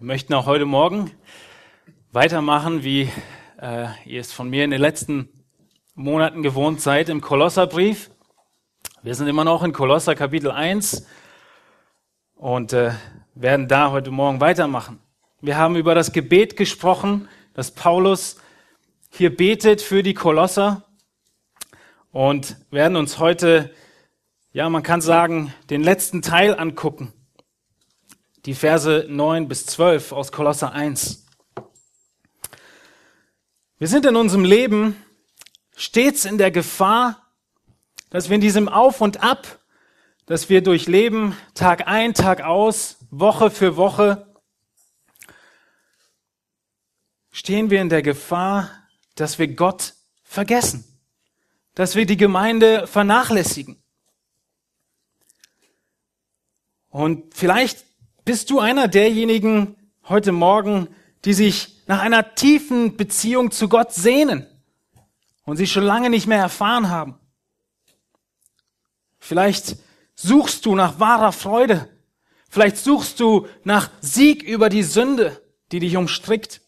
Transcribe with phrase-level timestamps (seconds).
[0.00, 1.10] Wir möchten auch heute Morgen
[2.12, 3.10] weitermachen, wie
[3.60, 5.28] äh, ihr es von mir in den letzten
[5.96, 8.08] Monaten gewohnt seid, im Kolosserbrief.
[9.02, 11.04] Wir sind immer noch in Kolosser Kapitel 1
[12.36, 12.92] und äh,
[13.34, 15.00] werden da heute Morgen weitermachen.
[15.40, 18.36] Wir haben über das Gebet gesprochen, dass Paulus
[19.10, 20.84] hier betet für die Kolosser
[22.12, 23.74] und werden uns heute,
[24.52, 27.14] ja, man kann sagen, den letzten Teil angucken
[28.44, 31.26] die Verse 9 bis 12 aus Kolosser 1.
[33.78, 34.96] Wir sind in unserem Leben
[35.76, 37.30] stets in der Gefahr,
[38.10, 39.60] dass wir in diesem Auf und Ab,
[40.26, 44.26] dass wir durchleben, Tag ein, Tag aus, Woche für Woche,
[47.30, 48.70] stehen wir in der Gefahr,
[49.14, 50.84] dass wir Gott vergessen,
[51.74, 53.82] dass wir die Gemeinde vernachlässigen.
[56.88, 57.87] Und vielleicht
[58.28, 59.74] bist du einer derjenigen
[60.06, 60.88] heute Morgen,
[61.24, 64.46] die sich nach einer tiefen Beziehung zu Gott sehnen
[65.46, 67.18] und sie schon lange nicht mehr erfahren haben?
[69.18, 69.76] Vielleicht
[70.14, 71.88] suchst du nach wahrer Freude.
[72.50, 75.40] Vielleicht suchst du nach Sieg über die Sünde,
[75.72, 76.60] die dich umstrickt.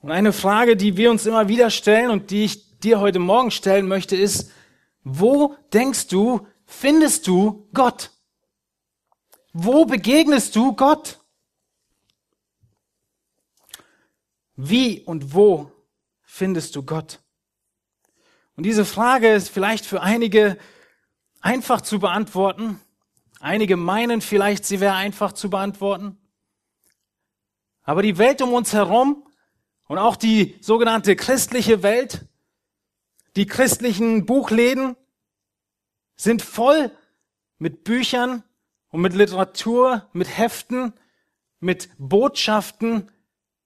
[0.00, 3.50] Und eine Frage, die wir uns immer wieder stellen und die ich dir heute Morgen
[3.50, 4.50] stellen möchte, ist,
[5.04, 8.10] wo denkst du, findest du Gott?
[9.56, 11.20] Wo begegnest du Gott?
[14.56, 15.70] Wie und wo
[16.22, 17.20] findest du Gott?
[18.56, 20.58] Und diese Frage ist vielleicht für einige
[21.40, 22.80] einfach zu beantworten.
[23.38, 26.18] Einige meinen vielleicht, sie wäre einfach zu beantworten.
[27.82, 29.24] Aber die Welt um uns herum
[29.86, 32.26] und auch die sogenannte christliche Welt,
[33.36, 34.96] die christlichen Buchläden
[36.16, 36.90] sind voll
[37.58, 38.42] mit Büchern,
[38.94, 40.92] und mit Literatur, mit Heften,
[41.58, 43.10] mit Botschaften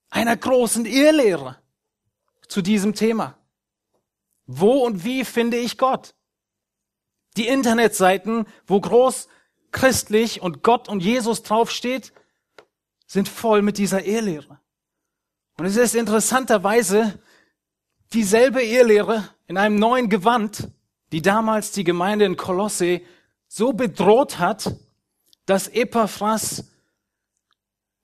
[0.08, 1.58] einer großen Irrlehre
[2.48, 3.36] zu diesem Thema.
[4.46, 6.14] Wo und wie finde ich Gott?
[7.36, 9.28] Die Internetseiten, wo groß
[9.70, 12.14] christlich und Gott und Jesus draufsteht,
[13.06, 14.58] sind voll mit dieser Irrlehre.
[15.58, 17.18] Und es ist interessanterweise
[18.14, 20.70] dieselbe Irrlehre in einem neuen Gewand,
[21.12, 23.02] die damals die Gemeinde in Kolosse
[23.46, 24.74] so bedroht hat,
[25.48, 26.62] dass Epaphras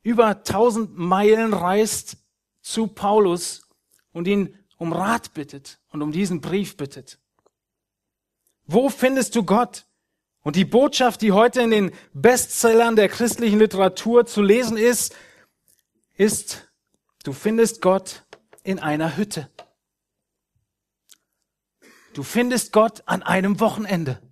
[0.03, 2.16] über tausend Meilen reist
[2.62, 3.69] zu Paulus
[4.12, 7.19] und ihn um Rat bittet und um diesen Brief bittet.
[8.65, 9.84] Wo findest du Gott?
[10.41, 15.15] Und die Botschaft, die heute in den Bestsellern der christlichen Literatur zu lesen ist,
[16.15, 16.72] ist,
[17.25, 18.25] du findest Gott
[18.62, 19.50] in einer Hütte.
[22.15, 24.22] Du findest Gott an einem Wochenende.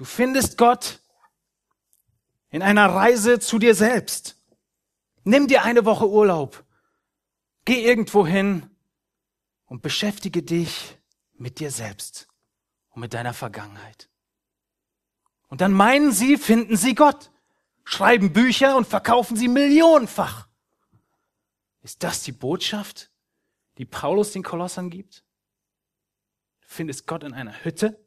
[0.00, 0.98] Du findest Gott
[2.48, 4.42] in einer Reise zu dir selbst.
[5.24, 6.64] Nimm dir eine Woche Urlaub.
[7.66, 8.70] Geh irgendwo hin
[9.66, 10.96] und beschäftige dich
[11.34, 12.28] mit dir selbst
[12.88, 14.08] und mit deiner Vergangenheit.
[15.48, 17.30] Und dann meinen sie, finden sie Gott,
[17.84, 20.48] schreiben Bücher und verkaufen sie millionenfach.
[21.82, 23.10] Ist das die Botschaft,
[23.76, 25.26] die Paulus den Kolossern gibt?
[26.62, 28.02] Findest Gott in einer Hütte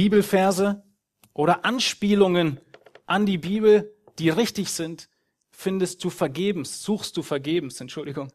[0.00, 0.82] Bibelverse
[1.34, 2.58] oder Anspielungen
[3.04, 5.10] an die Bibel, die richtig sind,
[5.50, 8.32] findest du vergebens, suchst du vergebens, Entschuldigung,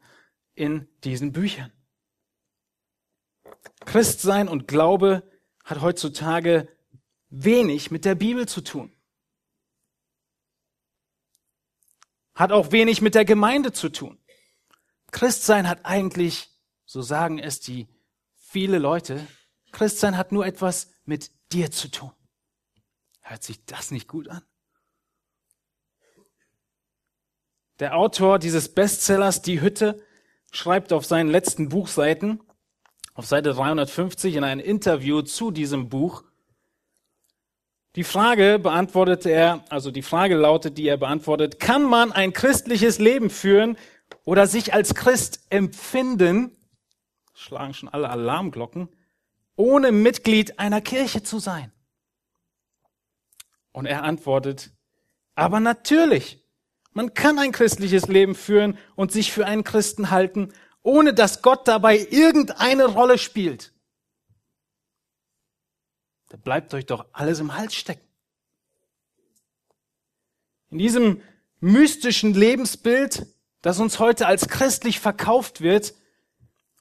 [0.54, 1.74] in diesen Büchern.
[3.84, 5.28] Christsein und Glaube
[5.64, 6.68] hat heutzutage
[7.30, 8.96] wenig mit der Bibel zu tun.
[12.36, 14.20] Hat auch wenig mit der Gemeinde zu tun.
[15.10, 16.48] Christsein hat eigentlich,
[16.86, 17.88] so sagen es die
[18.36, 19.28] viele Leute,
[19.72, 22.12] Christsein hat nur etwas mit dir zu tun.
[23.22, 24.42] Hört sich das nicht gut an?
[27.80, 30.02] Der Autor dieses Bestsellers Die Hütte
[30.52, 32.42] schreibt auf seinen letzten Buchseiten,
[33.14, 36.24] auf Seite 350 in einem Interview zu diesem Buch,
[37.96, 43.00] die Frage beantwortete er, also die Frage lautet, die er beantwortet, kann man ein christliches
[43.00, 43.78] Leben führen
[44.26, 46.58] oder sich als Christ empfinden?
[47.34, 48.90] Schlagen schon alle Alarmglocken
[49.56, 51.72] ohne Mitglied einer Kirche zu sein?
[53.72, 54.72] Und er antwortet,
[55.36, 56.42] aber natürlich,
[56.94, 61.68] man kann ein christliches Leben führen und sich für einen Christen halten, ohne dass Gott
[61.68, 63.74] dabei irgendeine Rolle spielt.
[66.30, 68.06] Da bleibt euch doch alles im Hals stecken.
[70.70, 71.22] In diesem
[71.60, 73.28] mystischen Lebensbild,
[73.62, 75.94] das uns heute als christlich verkauft wird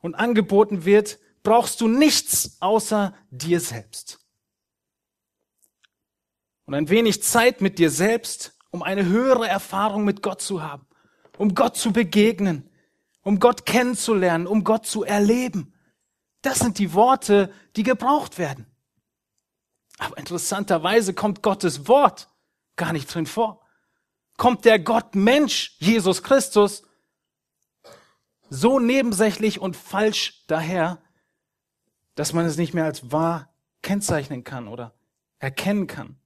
[0.00, 4.18] und angeboten wird, brauchst du nichts außer dir selbst.
[6.64, 10.86] Und ein wenig Zeit mit dir selbst, um eine höhere Erfahrung mit Gott zu haben,
[11.36, 12.68] um Gott zu begegnen,
[13.22, 15.74] um Gott kennenzulernen, um Gott zu erleben.
[16.42, 18.66] Das sind die Worte, die gebraucht werden.
[19.98, 22.28] Aber interessanterweise kommt Gottes Wort
[22.76, 23.60] gar nicht drin vor.
[24.36, 26.82] Kommt der Gott Mensch, Jesus Christus,
[28.48, 31.03] so nebensächlich und falsch daher,
[32.14, 33.52] dass man es nicht mehr als wahr
[33.82, 34.94] kennzeichnen kann oder
[35.38, 36.16] erkennen kann.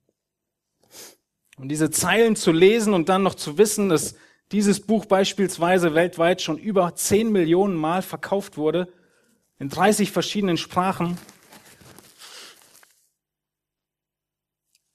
[1.57, 4.15] Und diese Zeilen zu lesen und dann noch zu wissen, dass
[4.53, 8.93] dieses Buch beispielsweise weltweit schon über 10 Millionen Mal verkauft wurde,
[9.59, 11.19] in 30 verschiedenen Sprachen,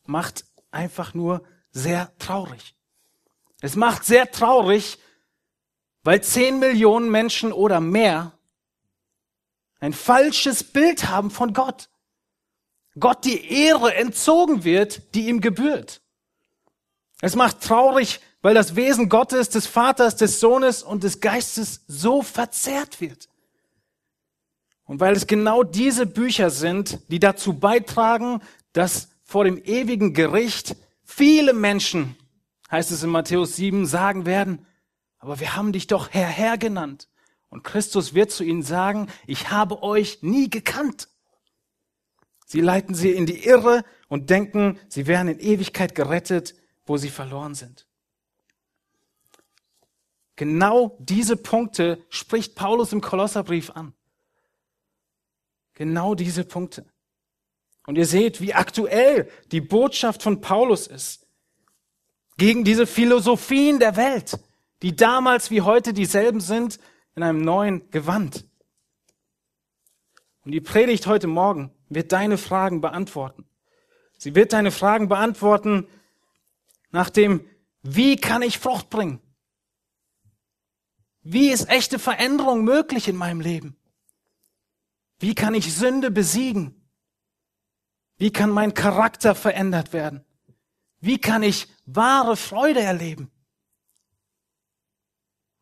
[0.05, 2.75] macht einfach nur sehr traurig.
[3.61, 4.99] Es macht sehr traurig,
[6.03, 8.37] weil 10 Millionen Menschen oder mehr
[9.83, 11.89] ein falsches Bild haben von Gott.
[12.97, 16.01] Gott die Ehre entzogen wird, die ihm gebührt.
[17.19, 22.21] Es macht traurig, weil das Wesen Gottes, des Vaters, des Sohnes und des Geistes so
[22.21, 23.27] verzerrt wird.
[24.85, 28.41] Und weil es genau diese Bücher sind, die dazu beitragen,
[28.71, 32.15] dass vor dem ewigen Gericht viele Menschen,
[32.71, 34.65] heißt es in Matthäus 7, sagen werden,
[35.19, 37.09] aber wir haben dich doch Herr, Herr genannt.
[37.53, 41.07] Und Christus wird zu ihnen sagen, ich habe euch nie gekannt.
[42.47, 46.55] Sie leiten sie in die Irre und denken, sie wären in Ewigkeit gerettet,
[46.87, 47.85] wo sie verloren sind.
[50.35, 53.93] Genau diese Punkte spricht Paulus im Kolosserbrief an.
[55.75, 56.87] Genau diese Punkte.
[57.85, 61.27] Und ihr seht, wie aktuell die Botschaft von Paulus ist.
[62.37, 64.39] Gegen diese Philosophien der Welt,
[64.81, 66.79] die damals wie heute dieselben sind,
[67.15, 68.45] in einem neuen Gewand.
[70.45, 73.45] Und die Predigt heute Morgen wird deine Fragen beantworten.
[74.17, 75.87] Sie wird deine Fragen beantworten
[76.91, 77.47] nach dem,
[77.81, 79.21] wie kann ich Frucht bringen?
[81.21, 83.77] Wie ist echte Veränderung möglich in meinem Leben?
[85.19, 86.89] Wie kann ich Sünde besiegen?
[88.17, 90.25] Wie kann mein Charakter verändert werden?
[90.99, 93.31] Wie kann ich wahre Freude erleben?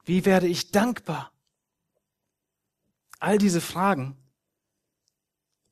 [0.03, 1.30] Wie werde ich dankbar?
[3.21, 4.17] All diese Fragen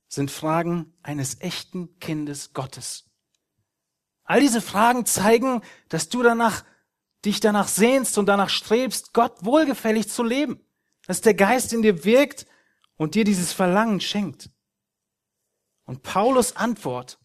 [0.07, 3.10] sind Fragen eines echten Kindes Gottes.
[4.24, 6.63] All diese Fragen zeigen, dass du danach
[7.25, 10.63] dich danach sehnst und danach strebst, Gott wohlgefällig zu leben.
[11.07, 12.46] Dass der Geist in dir wirkt
[12.98, 14.52] und dir dieses Verlangen schenkt.
[15.86, 17.18] Und Paulus Antwort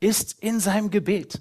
[0.00, 1.40] ist in seinem Gebet,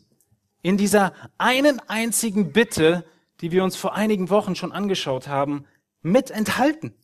[0.61, 3.03] in dieser einen einzigen Bitte,
[3.41, 5.65] die wir uns vor einigen Wochen schon angeschaut haben,
[6.01, 6.95] mit enthalten.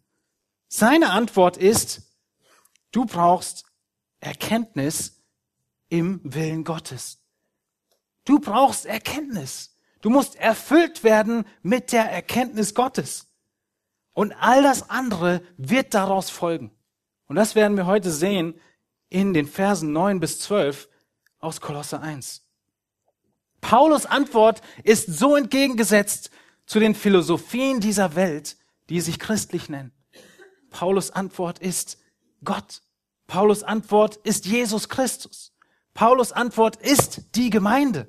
[0.69, 2.03] Seine Antwort ist,
[2.91, 3.65] du brauchst
[4.19, 5.23] Erkenntnis
[5.89, 7.17] im Willen Gottes.
[8.23, 9.75] Du brauchst Erkenntnis.
[10.01, 13.27] Du musst erfüllt werden mit der Erkenntnis Gottes.
[14.13, 16.71] Und all das andere wird daraus folgen.
[17.25, 18.53] Und das werden wir heute sehen
[19.09, 20.87] in den Versen 9 bis 12
[21.39, 22.45] aus Kolosse 1.
[23.59, 26.29] Paulus Antwort ist so entgegengesetzt
[26.67, 28.57] zu den Philosophien dieser Welt,
[28.89, 29.91] die sich christlich nennen.
[30.69, 31.99] Paulus Antwort ist
[32.43, 32.81] Gott.
[33.27, 35.53] Paulus Antwort ist Jesus Christus.
[35.93, 38.07] Paulus Antwort ist die Gemeinde.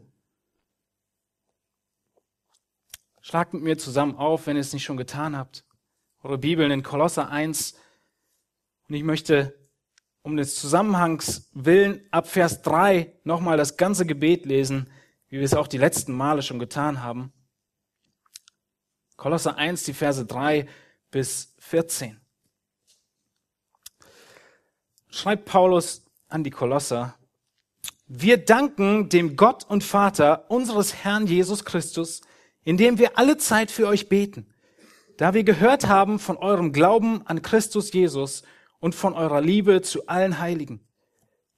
[3.20, 5.64] Schlagt mit mir zusammen auf, wenn ihr es nicht schon getan habt.
[6.22, 7.74] Eure Bibeln in Kolosser 1.
[8.88, 9.58] Und ich möchte
[10.22, 14.90] um des Zusammenhangs willen ab Vers 3 nochmal das ganze Gebet lesen,
[15.28, 17.32] wie wir es auch die letzten Male schon getan haben.
[19.16, 20.66] Kolosser 1, die Verse 3
[21.10, 22.20] bis 14.
[25.12, 27.16] Schreibt Paulus an die Kolosser,
[28.06, 32.20] wir danken dem Gott und Vater unseres Herrn Jesus Christus,
[32.62, 34.46] indem wir alle Zeit für euch beten,
[35.16, 38.44] da wir gehört haben von eurem Glauben an Christus Jesus
[38.78, 40.80] und von eurer Liebe zu allen Heiligen,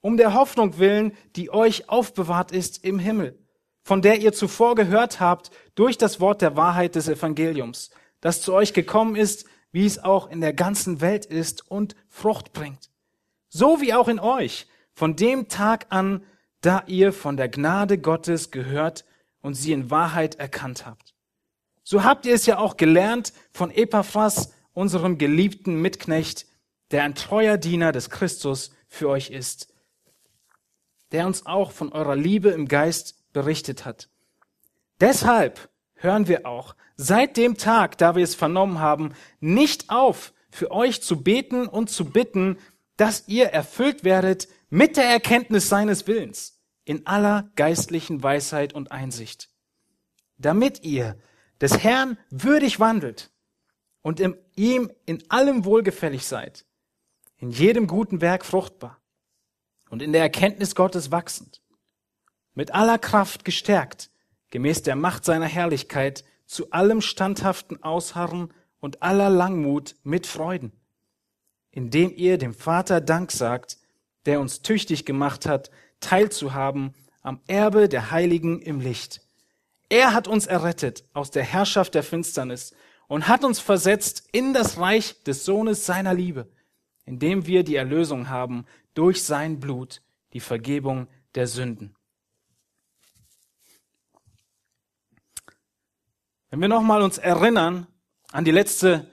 [0.01, 3.37] um der Hoffnung willen, die euch aufbewahrt ist im Himmel,
[3.83, 8.51] von der ihr zuvor gehört habt durch das Wort der Wahrheit des Evangeliums, das zu
[8.51, 12.92] euch gekommen ist, wie es auch in der ganzen Welt ist und Frucht bringt.
[13.55, 16.25] So wie auch in euch, von dem Tag an,
[16.61, 19.05] da ihr von der Gnade Gottes gehört
[19.41, 21.13] und sie in Wahrheit erkannt habt.
[21.83, 26.47] So habt ihr es ja auch gelernt von Epaphras, unserem geliebten Mitknecht,
[26.89, 29.71] der ein treuer Diener des Christus für euch ist,
[31.11, 34.09] der uns auch von eurer Liebe im Geist berichtet hat.
[34.99, 40.71] Deshalb hören wir auch seit dem Tag, da wir es vernommen haben, nicht auf, für
[40.71, 42.57] euch zu beten und zu bitten,
[42.97, 49.49] dass ihr erfüllt werdet mit der Erkenntnis seines Willens in aller geistlichen Weisheit und Einsicht,
[50.37, 51.17] damit ihr
[51.61, 53.31] des Herrn würdig wandelt
[54.01, 54.21] und
[54.55, 56.65] ihm in allem wohlgefällig seid,
[57.37, 59.01] in jedem guten Werk fruchtbar
[59.89, 61.61] und in der Erkenntnis Gottes wachsend,
[62.53, 64.11] mit aller Kraft gestärkt,
[64.49, 70.73] gemäß der Macht seiner Herrlichkeit, zu allem standhaften Ausharren und aller Langmut mit Freuden,
[71.73, 73.77] indem ihr dem Vater Dank sagt,
[74.25, 79.21] der uns tüchtig gemacht hat, teilzuhaben am Erbe der Heiligen im Licht.
[79.89, 82.73] Er hat uns errettet aus der Herrschaft der Finsternis
[83.07, 86.47] und hat uns versetzt in das Reich des Sohnes seiner Liebe,
[87.05, 90.01] indem wir die Erlösung haben durch sein Blut,
[90.33, 91.95] die Vergebung der Sünden.
[96.51, 97.87] Wenn wir nochmal uns erinnern
[98.31, 99.07] an die letzte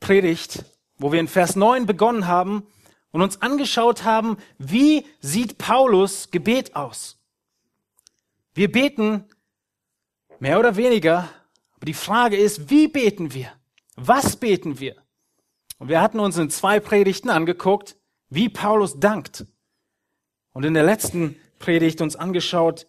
[0.00, 0.64] Predigt,
[1.00, 2.66] wo wir in Vers 9 begonnen haben
[3.10, 7.18] und uns angeschaut haben, wie sieht Paulus Gebet aus?
[8.54, 9.24] Wir beten
[10.38, 11.28] mehr oder weniger,
[11.76, 13.50] aber die Frage ist, wie beten wir?
[13.96, 14.96] Was beten wir?
[15.78, 17.96] Und wir hatten uns in zwei Predigten angeguckt,
[18.28, 19.46] wie Paulus dankt.
[20.52, 22.86] Und in der letzten Predigt uns angeschaut,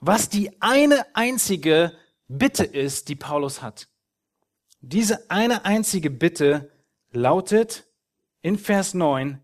[0.00, 1.92] was die eine einzige
[2.28, 3.88] Bitte ist, die Paulus hat.
[4.80, 6.70] Diese eine einzige Bitte
[7.12, 7.86] lautet
[8.42, 9.40] in Vers 9,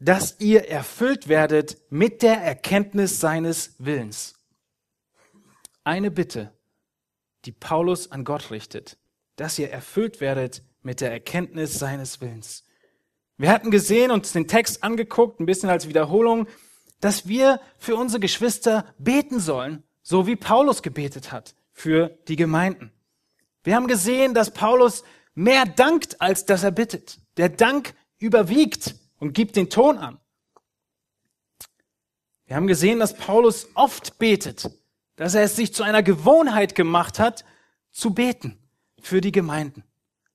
[0.00, 4.34] dass ihr erfüllt werdet mit der Erkenntnis seines Willens.
[5.84, 6.52] Eine Bitte,
[7.44, 8.98] die Paulus an Gott richtet,
[9.36, 12.64] dass ihr erfüllt werdet mit der Erkenntnis seines Willens.
[13.36, 16.48] Wir hatten gesehen und den Text angeguckt, ein bisschen als Wiederholung,
[17.00, 22.92] dass wir für unsere Geschwister beten sollen, so wie Paulus gebetet hat für die Gemeinden.
[23.62, 25.04] Wir haben gesehen, dass Paulus
[25.38, 27.20] mehr dankt, als dass er bittet.
[27.36, 30.18] Der Dank überwiegt und gibt den Ton an.
[32.46, 34.68] Wir haben gesehen, dass Paulus oft betet,
[35.14, 37.44] dass er es sich zu einer Gewohnheit gemacht hat,
[37.92, 38.58] zu beten
[39.00, 39.84] für die Gemeinden.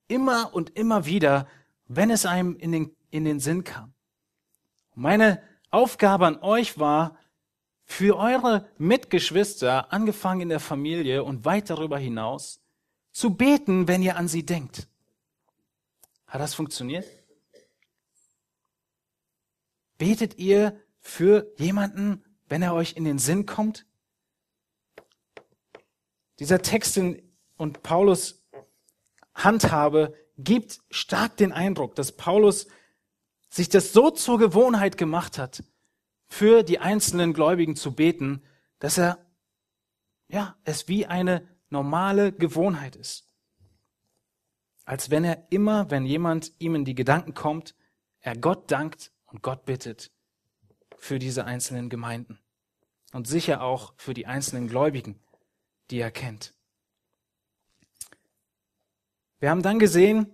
[0.07, 1.48] Immer und immer wieder,
[1.88, 3.93] wenn es einem in den, in den Sinn kam.
[4.95, 7.17] Meine Aufgabe an euch war,
[7.83, 12.62] für eure Mitgeschwister, angefangen in der Familie und weit darüber hinaus,
[13.12, 14.88] zu beten, wenn ihr an sie denkt.
[16.33, 17.05] Hat das funktioniert?
[19.99, 23.85] Betet ihr für jemanden, wenn er euch in den Sinn kommt?
[26.39, 26.99] Dieser Text
[27.57, 28.43] und Paulus
[29.35, 32.65] Handhabe gibt stark den Eindruck, dass Paulus
[33.49, 35.63] sich das so zur Gewohnheit gemacht hat,
[36.25, 38.41] für die einzelnen Gläubigen zu beten,
[38.79, 39.23] dass er,
[40.29, 43.29] ja, es wie eine normale Gewohnheit ist.
[44.85, 47.75] Als wenn er immer, wenn jemand ihm in die Gedanken kommt,
[48.19, 50.11] er Gott dankt und Gott bittet
[50.97, 52.39] für diese einzelnen Gemeinden.
[53.11, 55.19] Und sicher auch für die einzelnen Gläubigen,
[55.91, 56.53] die er kennt.
[59.39, 60.33] Wir haben dann gesehen,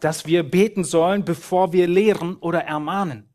[0.00, 3.32] dass wir beten sollen, bevor wir lehren oder ermahnen.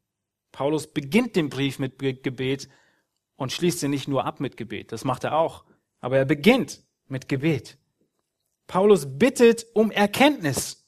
[0.51, 2.67] Paulus beginnt den Brief mit Gebet
[3.37, 4.91] und schließt ihn nicht nur ab mit Gebet.
[4.91, 5.63] Das macht er auch.
[5.99, 7.77] Aber er beginnt mit Gebet.
[8.67, 10.85] Paulus bittet um Erkenntnis.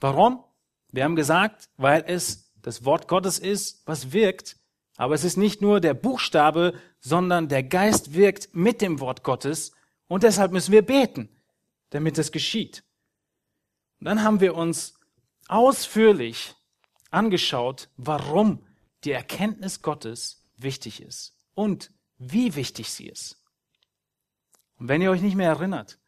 [0.00, 0.42] Warum?
[0.90, 4.56] Wir haben gesagt, weil es das Wort Gottes ist, was wirkt.
[4.96, 9.72] Aber es ist nicht nur der Buchstabe, sondern der Geist wirkt mit dem Wort Gottes.
[10.08, 11.28] Und deshalb müssen wir beten,
[11.90, 12.84] damit es geschieht.
[14.00, 14.94] Und dann haben wir uns
[15.48, 16.54] ausführlich
[17.10, 18.64] angeschaut, warum
[19.04, 23.42] die Erkenntnis Gottes wichtig ist und wie wichtig sie ist.
[24.78, 25.98] Und wenn ihr euch nicht mehr erinnert,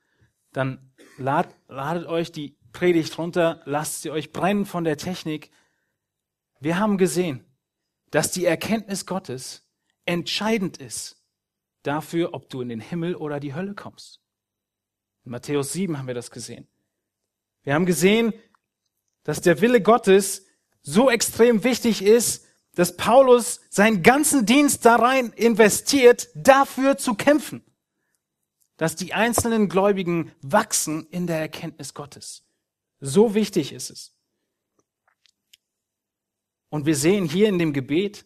[0.52, 5.50] dann lad, ladet euch die Predigt runter, lasst sie euch brennen von der Technik.
[6.60, 7.44] Wir haben gesehen,
[8.10, 9.68] dass die Erkenntnis Gottes
[10.04, 11.22] entscheidend ist
[11.82, 14.20] dafür, ob du in den Himmel oder die Hölle kommst.
[15.24, 16.68] In Matthäus 7 haben wir das gesehen.
[17.62, 18.32] Wir haben gesehen,
[19.24, 20.46] dass der Wille Gottes
[20.82, 27.64] so extrem wichtig ist, dass Paulus seinen ganzen Dienst da rein investiert, dafür zu kämpfen,
[28.76, 32.44] dass die einzelnen Gläubigen wachsen in der Erkenntnis Gottes.
[33.00, 34.14] So wichtig ist es.
[36.68, 38.24] Und wir sehen hier in dem Gebet,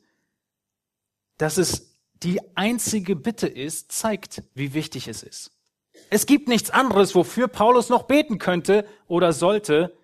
[1.38, 5.52] dass es die einzige Bitte ist, zeigt, wie wichtig es ist.
[6.10, 9.96] Es gibt nichts anderes, wofür Paulus noch beten könnte oder sollte,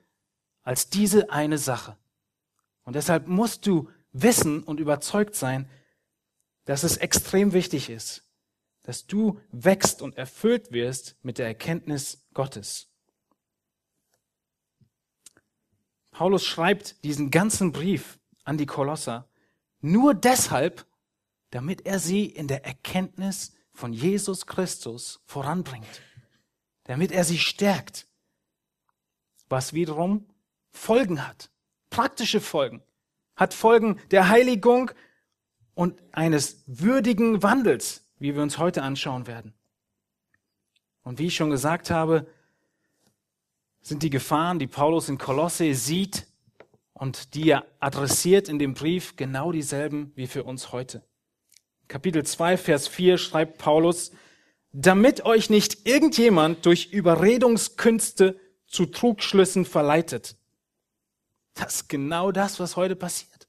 [0.63, 1.97] als diese eine Sache.
[2.85, 5.69] Und deshalb musst du wissen und überzeugt sein,
[6.65, 8.22] dass es extrem wichtig ist,
[8.83, 12.89] dass du wächst und erfüllt wirst mit der Erkenntnis Gottes.
[16.11, 19.29] Paulus schreibt diesen ganzen Brief an die Kolosser
[19.81, 20.87] nur deshalb,
[21.51, 26.03] damit er sie in der Erkenntnis von Jesus Christus voranbringt,
[26.85, 28.07] damit er sie stärkt,
[29.49, 30.27] was wiederum
[30.71, 31.51] Folgen hat,
[31.91, 32.83] praktische Folgen,
[33.37, 34.91] hat Folgen der Heiligung
[35.75, 39.53] und eines würdigen Wandels, wie wir uns heute anschauen werden.
[41.03, 42.29] Und wie ich schon gesagt habe,
[43.81, 46.29] sind die Gefahren, die Paulus in Kolosse sieht
[46.93, 51.05] und die er adressiert in dem Brief, genau dieselben wie für uns heute.
[51.89, 54.13] Kapitel 2, Vers 4 schreibt Paulus,
[54.71, 58.39] damit euch nicht irgendjemand durch Überredungskünste
[58.69, 60.37] zu Trugschlüssen verleitet.
[61.55, 63.49] Das ist genau das, was heute passiert.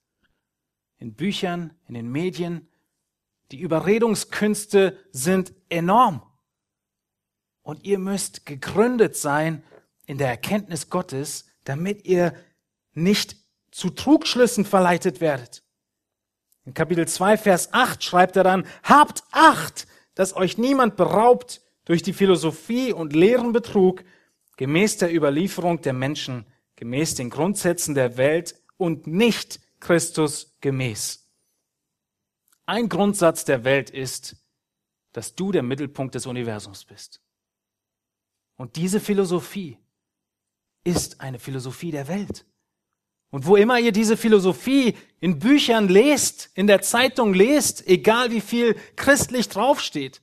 [0.97, 2.67] In Büchern, in den Medien.
[3.53, 6.23] Die Überredungskünste sind enorm.
[7.61, 9.61] Und ihr müsst gegründet sein
[10.07, 12.33] in der Erkenntnis Gottes, damit ihr
[12.93, 13.35] nicht
[13.69, 15.61] zu Trugschlüssen verleitet werdet.
[16.65, 22.01] In Kapitel 2, Vers 8 schreibt er dann, habt Acht, dass euch niemand beraubt durch
[22.01, 24.03] die Philosophie und leeren Betrug,
[24.57, 31.22] gemäß der Überlieferung der Menschen, gemäß den Grundsätzen der Welt und nicht Christus gemäß.
[32.65, 34.37] Ein Grundsatz der Welt ist,
[35.11, 37.21] dass du der Mittelpunkt des Universums bist.
[38.55, 39.77] Und diese Philosophie
[40.83, 42.45] ist eine Philosophie der Welt.
[43.29, 48.41] Und wo immer ihr diese Philosophie in Büchern lest, in der Zeitung lest, egal wie
[48.41, 50.21] viel christlich draufsteht,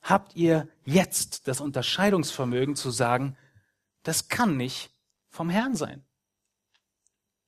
[0.00, 3.36] habt ihr jetzt das Unterscheidungsvermögen zu sagen,
[4.04, 4.90] das kann nicht
[5.30, 6.04] vom Herrn sein.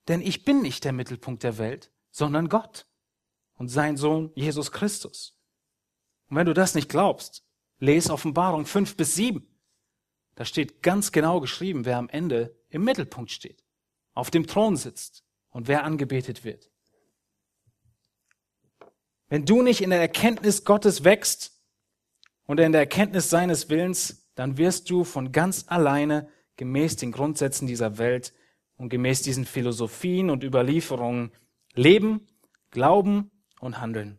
[0.09, 2.87] Denn ich bin nicht der Mittelpunkt der Welt, sondern Gott
[3.57, 5.37] und sein Sohn Jesus Christus.
[6.29, 7.45] Und wenn du das nicht glaubst,
[7.79, 9.47] les Offenbarung 5 bis 7.
[10.35, 13.65] Da steht ganz genau geschrieben, wer am Ende im Mittelpunkt steht,
[14.13, 16.71] auf dem Thron sitzt und wer angebetet wird.
[19.29, 21.61] Wenn du nicht in der Erkenntnis Gottes wächst
[22.45, 27.67] und in der Erkenntnis seines Willens, dann wirst du von ganz alleine gemäß den Grundsätzen
[27.67, 28.35] dieser Welt
[28.77, 31.33] und gemäß diesen Philosophien und Überlieferungen
[31.75, 32.29] leben,
[32.71, 33.31] glauben
[33.67, 34.19] und handeln.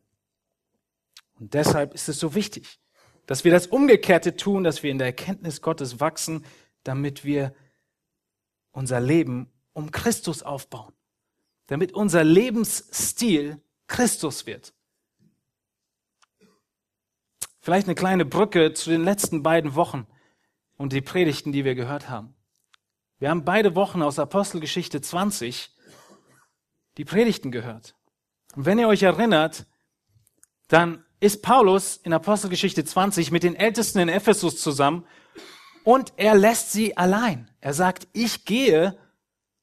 [1.39, 2.79] Und deshalb ist es so wichtig,
[3.25, 6.45] dass wir das Umgekehrte tun, dass wir in der Erkenntnis Gottes wachsen,
[6.83, 7.53] damit wir
[8.71, 10.93] unser Leben um Christus aufbauen.
[11.67, 14.73] Damit unser Lebensstil Christus wird.
[17.59, 20.07] Vielleicht eine kleine Brücke zu den letzten beiden Wochen
[20.77, 22.33] und die Predigten, die wir gehört haben.
[23.19, 25.71] Wir haben beide Wochen aus Apostelgeschichte 20
[26.97, 27.96] die Predigten gehört.
[28.57, 29.67] Und wenn ihr euch erinnert,
[30.67, 35.05] dann ist Paulus in Apostelgeschichte 20 mit den Ältesten in Ephesus zusammen
[35.83, 37.51] und er lässt sie allein.
[37.61, 38.97] Er sagt, ich gehe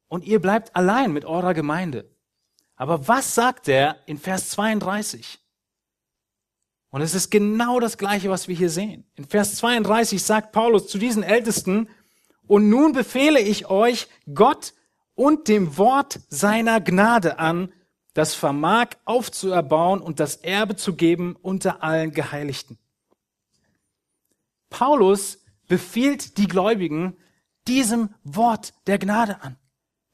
[0.06, 2.08] und ihr bleibt allein mit eurer Gemeinde.
[2.76, 5.40] Aber was sagt er in Vers 32?
[6.90, 9.10] Und es ist genau das Gleiche, was wir hier sehen.
[9.16, 11.88] In Vers 32 sagt Paulus zu diesen Ältesten,
[12.46, 14.72] und nun befehle ich euch Gott
[15.16, 17.72] und dem Wort seiner Gnade an,
[18.14, 22.78] das vermag aufzuerbauen und das Erbe zu geben unter allen Geheiligten.
[24.70, 27.16] Paulus befiehlt die Gläubigen
[27.66, 29.56] diesem Wort der Gnade an,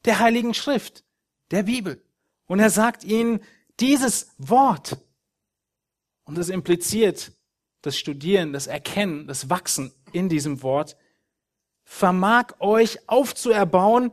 [0.05, 1.03] der Heiligen Schrift,
[1.51, 2.03] der Bibel.
[2.47, 3.39] Und er sagt ihnen,
[3.79, 4.97] dieses Wort,
[6.23, 7.31] und das impliziert
[7.81, 10.97] das Studieren, das Erkennen, das Wachsen in diesem Wort,
[11.83, 14.11] vermag euch aufzuerbauen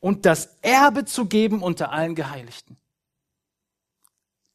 [0.00, 2.76] und das Erbe zu geben unter allen Geheiligten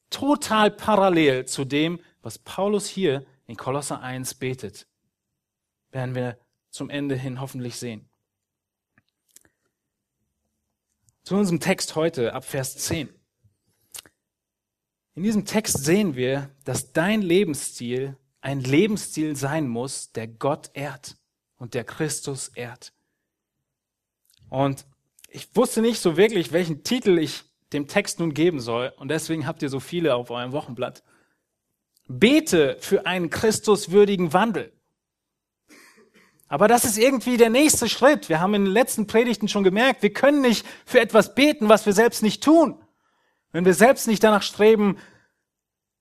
[0.10, 4.88] total parallel zu dem, was Paulus hier in Kolosser 1 betet.
[5.92, 6.38] Werden wir
[6.70, 8.08] zum Ende hin hoffentlich sehen.
[11.24, 13.10] Zu unserem Text heute ab Vers 10.
[15.16, 21.18] In diesem Text sehen wir, dass dein Lebensstil ein Lebensstil sein muss, der Gott ehrt
[21.58, 22.94] und der Christus ehrt.
[24.50, 24.86] Und
[25.28, 27.44] ich wusste nicht so wirklich, welchen Titel ich
[27.74, 28.94] dem Text nun geben soll.
[28.98, 31.04] Und deswegen habt ihr so viele auf eurem Wochenblatt.
[32.08, 34.72] Bete für einen Christuswürdigen Wandel.
[36.48, 38.28] Aber das ist irgendwie der nächste Schritt.
[38.28, 41.86] Wir haben in den letzten Predigten schon gemerkt, wir können nicht für etwas beten, was
[41.86, 42.82] wir selbst nicht tun.
[43.52, 44.98] Wenn wir selbst nicht danach streben,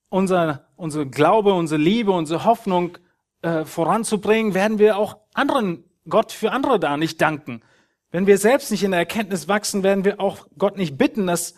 [0.09, 2.97] unser, unsere Glaube, unsere Liebe, unsere Hoffnung
[3.43, 7.63] äh, voranzubringen, werden wir auch anderen, Gott für andere da nicht danken.
[8.11, 11.55] Wenn wir selbst nicht in der Erkenntnis wachsen, werden wir auch Gott nicht bitten, dass,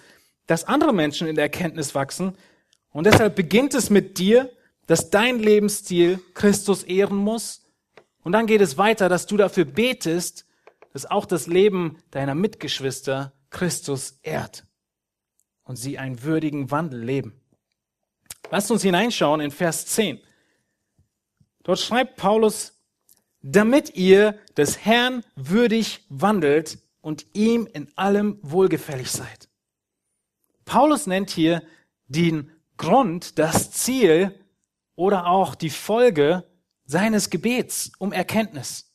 [0.47, 2.37] dass andere Menschen in der Erkenntnis wachsen.
[2.91, 4.51] Und deshalb beginnt es mit dir,
[4.87, 7.63] dass dein Lebensstil Christus ehren muss.
[8.23, 10.45] Und dann geht es weiter, dass du dafür betest,
[10.93, 14.67] dass auch das Leben deiner Mitgeschwister Christus ehrt
[15.63, 17.41] und sie einen würdigen Wandel leben.
[18.51, 20.21] Lasst uns hineinschauen in Vers 10.
[21.63, 22.80] Dort schreibt Paulus,
[23.43, 29.49] damit ihr des Herrn würdig wandelt und ihm in allem wohlgefällig seid.
[30.65, 31.63] Paulus nennt hier
[32.09, 34.35] den Grund, das Ziel
[34.95, 36.45] oder auch die Folge
[36.85, 38.93] seines Gebets um Erkenntnis.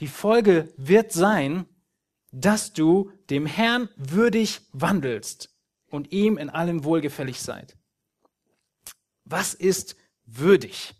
[0.00, 1.66] Die Folge wird sein,
[2.32, 5.54] dass du dem Herrn würdig wandelst
[5.88, 7.76] und ihm in allem wohlgefällig seid.
[9.24, 10.94] Was ist würdig?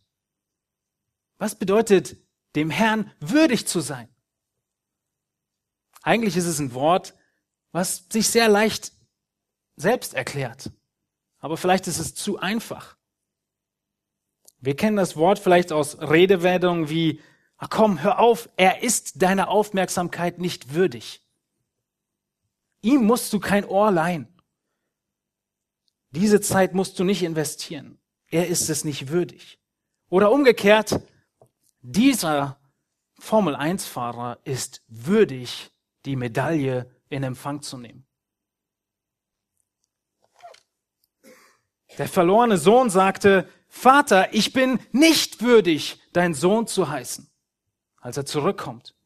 [1.38, 2.16] Was bedeutet
[2.56, 4.08] dem Herrn würdig zu sein?
[6.02, 7.14] Eigentlich ist es ein Wort,
[7.72, 8.92] was sich sehr leicht
[9.76, 10.70] selbst erklärt.
[11.38, 12.96] Aber vielleicht ist es zu einfach.
[14.58, 17.20] Wir kennen das Wort vielleicht aus Redewendungen wie,
[17.58, 21.22] ach komm, hör auf, er ist deiner Aufmerksamkeit nicht würdig.
[22.80, 24.28] Ihm musst du kein Ohr leihen.
[26.10, 27.98] Diese Zeit musst du nicht investieren.
[28.28, 29.58] Er ist es nicht würdig.
[30.08, 31.00] Oder umgekehrt,
[31.88, 32.58] dieser
[33.20, 35.70] Formel-1-Fahrer ist würdig,
[36.04, 38.04] die Medaille in Empfang zu nehmen.
[41.96, 47.30] Der verlorene Sohn sagte, Vater, ich bin nicht würdig, dein Sohn zu heißen,
[48.00, 48.96] als er zurückkommt.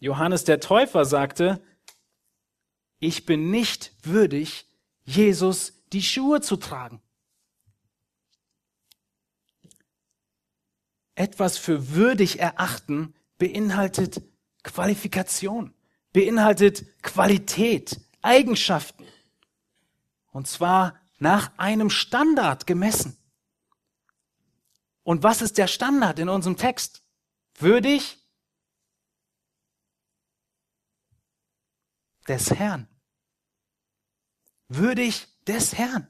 [0.00, 1.64] Johannes der Täufer sagte,
[2.98, 4.66] ich bin nicht würdig,
[5.04, 7.00] Jesus die Schuhe zu tragen.
[11.14, 14.22] Etwas für würdig erachten beinhaltet
[14.62, 15.74] Qualifikation,
[16.12, 19.06] beinhaltet Qualität, Eigenschaften.
[20.32, 23.16] Und zwar nach einem Standard gemessen.
[25.02, 27.02] Und was ist der Standard in unserem Text?
[27.58, 28.18] Würdig
[32.26, 32.88] des Herrn.
[34.68, 36.08] Würdig des Herrn.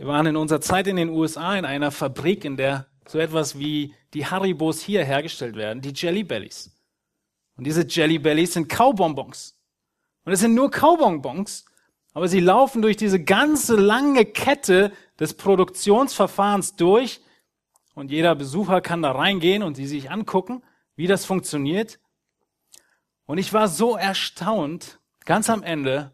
[0.00, 3.58] Wir waren in unserer Zeit in den USA in einer Fabrik, in der so etwas
[3.58, 6.74] wie die Haribos hier hergestellt werden, die Jelly Bellies.
[7.58, 9.60] Und diese Jelly Bellies sind Kaubonbons.
[10.24, 11.66] Und es sind nur Kaubonbons,
[12.14, 17.20] aber sie laufen durch diese ganze lange Kette des Produktionsverfahrens durch
[17.92, 20.62] und jeder Besucher kann da reingehen und sie sich angucken,
[20.96, 22.00] wie das funktioniert.
[23.26, 26.10] Und ich war so erstaunt, ganz am Ende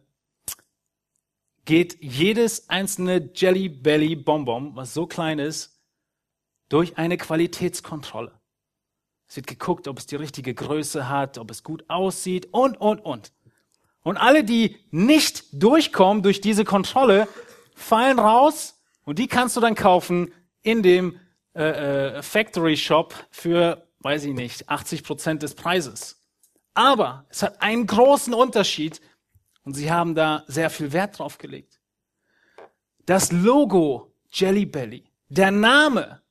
[1.66, 5.82] geht jedes einzelne Jelly Belly Bonbon, was so klein ist,
[6.68, 8.32] durch eine Qualitätskontrolle.
[9.28, 13.00] Es wird geguckt, ob es die richtige Größe hat, ob es gut aussieht und, und,
[13.00, 13.32] und.
[14.02, 17.28] Und alle, die nicht durchkommen durch diese Kontrolle,
[17.74, 21.20] fallen raus und die kannst du dann kaufen in dem
[21.54, 26.22] äh, äh, Factory Shop für, weiß ich nicht, 80 Prozent des Preises.
[26.74, 29.00] Aber es hat einen großen Unterschied
[29.66, 31.80] und sie haben da sehr viel Wert drauf gelegt.
[33.04, 36.22] Das Logo Jelly Belly, der Name,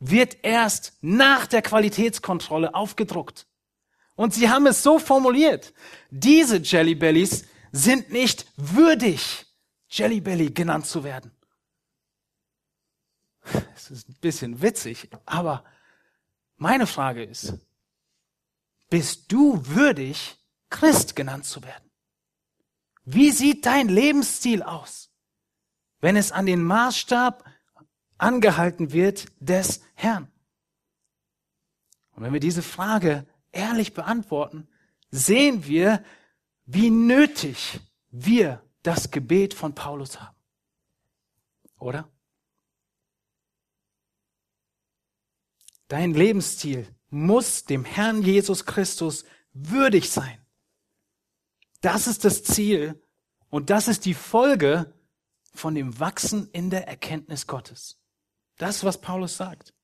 [0.00, 3.46] wird erst nach der Qualitätskontrolle aufgedruckt.
[4.16, 5.72] Und sie haben es so formuliert.
[6.10, 9.46] Diese Jelly Bellies sind nicht würdig,
[9.88, 11.30] Jelly Belly genannt zu werden.
[13.76, 15.64] Es ist ein bisschen witzig, aber
[16.56, 17.54] meine Frage ist,
[18.90, 20.36] bist du würdig,
[20.68, 21.85] Christ genannt zu werden?
[23.06, 25.12] Wie sieht dein Lebensstil aus,
[26.00, 27.44] wenn es an den Maßstab
[28.18, 30.30] angehalten wird des Herrn?
[32.10, 34.68] Und wenn wir diese Frage ehrlich beantworten,
[35.10, 36.04] sehen wir,
[36.64, 40.36] wie nötig wir das Gebet von Paulus haben.
[41.78, 42.10] Oder?
[45.86, 50.44] Dein Lebensstil muss dem Herrn Jesus Christus würdig sein.
[51.80, 53.02] Das ist das Ziel
[53.50, 54.92] und das ist die Folge
[55.54, 58.00] von dem Wachsen in der Erkenntnis Gottes.
[58.58, 59.74] Das, was Paulus sagt.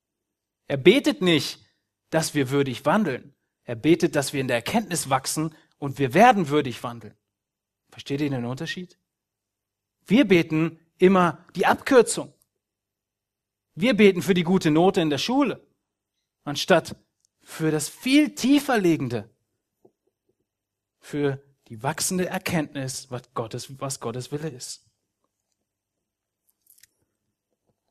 [0.67, 1.65] Er betet nicht,
[2.11, 3.35] dass wir würdig wandeln.
[3.65, 7.17] Er betet, dass wir in der Erkenntnis wachsen und wir werden würdig wandeln.
[7.91, 8.99] Versteht ihr den Unterschied?
[10.07, 12.33] Wir beten immer die Abkürzung.
[13.75, 15.67] Wir beten für die gute Note in der Schule,
[16.45, 16.97] anstatt
[17.43, 19.31] für das viel tiefer liegende,
[21.01, 24.85] für die wachsende Erkenntnis, was Gottes, was Gottes Wille ist.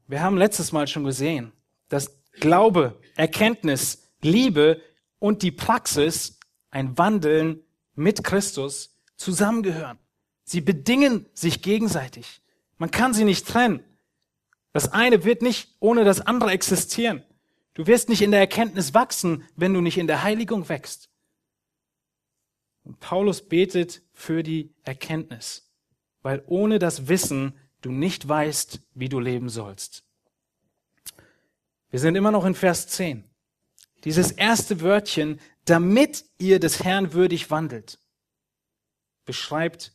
[0.05, 1.51] Wir haben letztes Mal schon gesehen,
[1.89, 4.79] dass Glaube, Erkenntnis, Liebe
[5.17, 6.37] und die Praxis,
[6.69, 7.63] ein Wandeln
[7.95, 9.97] mit Christus, zusammengehören.
[10.43, 12.43] Sie bedingen sich gegenseitig.
[12.77, 13.83] Man kann sie nicht trennen.
[14.73, 17.23] Das eine wird nicht ohne das andere existieren.
[17.73, 21.10] Du wirst nicht in der Erkenntnis wachsen, wenn du nicht in der Heiligung wächst.
[22.83, 25.71] Und Paulus betet für die Erkenntnis,
[26.21, 30.03] weil ohne das Wissen du nicht weißt, wie du leben sollst.
[31.89, 33.23] Wir sind immer noch in Vers 10.
[34.03, 37.99] Dieses erste Wörtchen, damit ihr des Herrn würdig wandelt,
[39.25, 39.93] beschreibt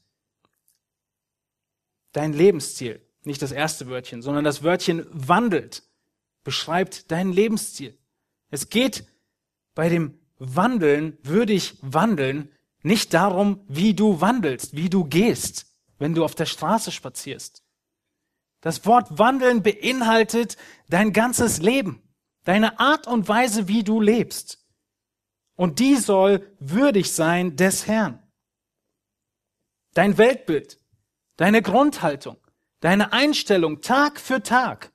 [2.12, 3.02] dein Lebensstil.
[3.24, 5.82] Nicht das erste Wörtchen, sondern das Wörtchen wandelt
[6.44, 7.98] beschreibt dein Lebensstil.
[8.50, 9.04] Es geht
[9.74, 15.66] bei dem Wandeln, würdig wandeln, nicht darum, wie du wandelst, wie du gehst,
[15.98, 17.62] wenn du auf der Straße spazierst.
[18.60, 20.56] Das Wort wandeln beinhaltet
[20.88, 22.02] dein ganzes Leben,
[22.44, 24.64] deine Art und Weise, wie du lebst.
[25.56, 28.22] Und die soll würdig sein des Herrn.
[29.94, 30.78] Dein Weltbild,
[31.36, 32.36] deine Grundhaltung,
[32.80, 34.92] deine Einstellung Tag für Tag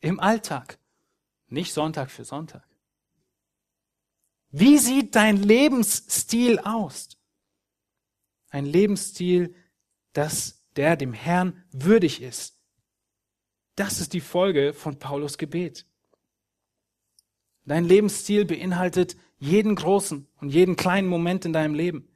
[0.00, 0.78] im Alltag,
[1.48, 2.66] nicht Sonntag für Sonntag.
[4.50, 7.17] Wie sieht dein Lebensstil aus?
[8.50, 9.54] Ein Lebensstil,
[10.12, 12.58] das der dem Herrn würdig ist.
[13.74, 15.86] Das ist die Folge von Paulus Gebet.
[17.64, 22.08] Dein Lebensstil beinhaltet jeden großen und jeden kleinen Moment in deinem Leben.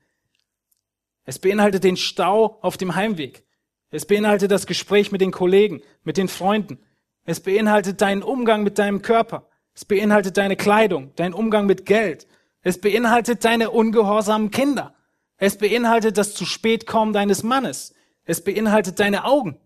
[1.25, 3.45] Es beinhaltet den Stau auf dem Heimweg.
[3.90, 6.81] Es beinhaltet das Gespräch mit den Kollegen, mit den Freunden.
[7.25, 9.49] Es beinhaltet deinen Umgang mit deinem Körper.
[9.75, 12.27] Es beinhaltet deine Kleidung, deinen Umgang mit Geld.
[12.62, 14.95] Es beinhaltet deine ungehorsamen Kinder.
[15.42, 17.96] Es beinhaltet das zu spät kommen deines Mannes.
[18.22, 19.59] Es beinhaltet deine Augen.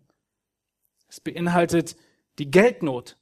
[1.07, 1.97] Es beinhaltet
[2.39, 3.19] die Geldnot.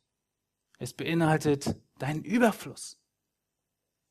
[0.78, 2.96] Es beinhaltet deinen Überfluss.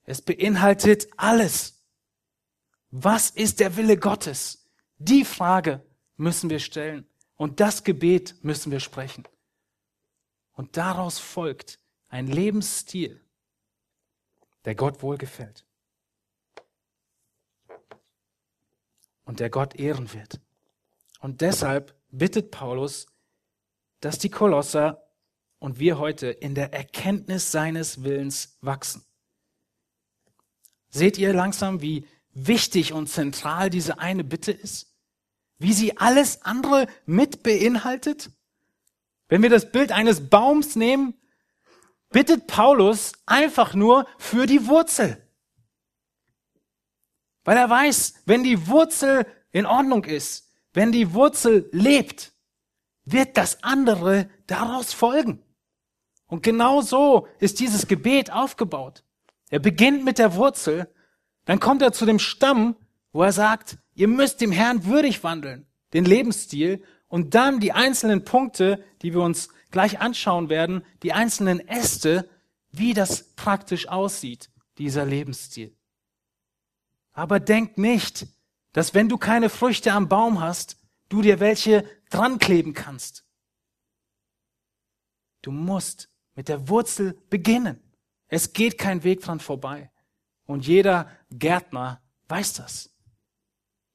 [0.03, 1.85] Es beinhaltet alles.
[2.91, 4.69] Was ist der Wille Gottes?
[4.97, 5.81] Die Frage
[6.17, 9.23] müssen wir stellen und das Gebet müssen wir sprechen.
[10.51, 11.79] Und daraus folgt
[12.09, 13.21] ein Lebensstil,
[14.65, 15.63] der Gott wohlgefällt.
[19.25, 20.39] Und der Gott ehren wird.
[21.19, 23.07] Und deshalb bittet Paulus,
[24.01, 25.03] dass die Kolosser
[25.59, 29.03] und wir heute in der Erkenntnis seines Willens wachsen.
[30.89, 34.93] Seht ihr langsam, wie wichtig und zentral diese eine Bitte ist?
[35.57, 38.29] Wie sie alles andere mit beinhaltet?
[39.29, 41.13] Wenn wir das Bild eines Baums nehmen,
[42.09, 45.22] bittet Paulus einfach nur für die Wurzel.
[47.43, 52.33] Weil er weiß, wenn die Wurzel in Ordnung ist, wenn die Wurzel lebt,
[53.05, 55.43] wird das andere daraus folgen.
[56.27, 59.03] Und genau so ist dieses Gebet aufgebaut.
[59.49, 60.87] Er beginnt mit der Wurzel,
[61.45, 62.75] dann kommt er zu dem Stamm,
[63.11, 68.25] wo er sagt, ihr müsst dem Herrn würdig wandeln, den Lebensstil, und dann die einzelnen
[68.25, 72.27] Punkte, die wir uns gleich anschauen werden, die einzelnen Äste,
[72.71, 75.75] wie das praktisch aussieht, dieser Lebensstil.
[77.13, 78.27] Aber denk nicht,
[78.73, 80.77] dass wenn du keine Früchte am Baum hast,
[81.09, 83.25] du dir welche dran kleben kannst.
[85.41, 87.81] Du musst mit der Wurzel beginnen.
[88.27, 89.91] Es geht kein Weg dran vorbei.
[90.45, 92.89] Und jeder Gärtner weiß das.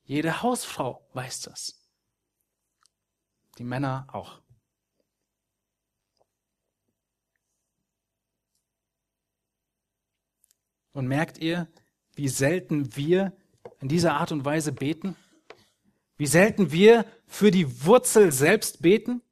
[0.05, 1.79] Jede Hausfrau weiß das
[3.59, 4.41] die Männer auch.
[10.93, 11.71] Und merkt ihr,
[12.19, 13.33] wie selten wir
[13.81, 15.15] in dieser Art und Weise beten?
[16.17, 19.23] Wie selten wir für die Wurzel selbst beten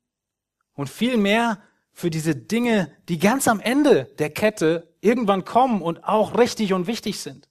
[0.75, 1.61] und vielmehr
[1.93, 6.87] für diese Dinge, die ganz am Ende der Kette irgendwann kommen und auch richtig und
[6.87, 7.49] wichtig sind.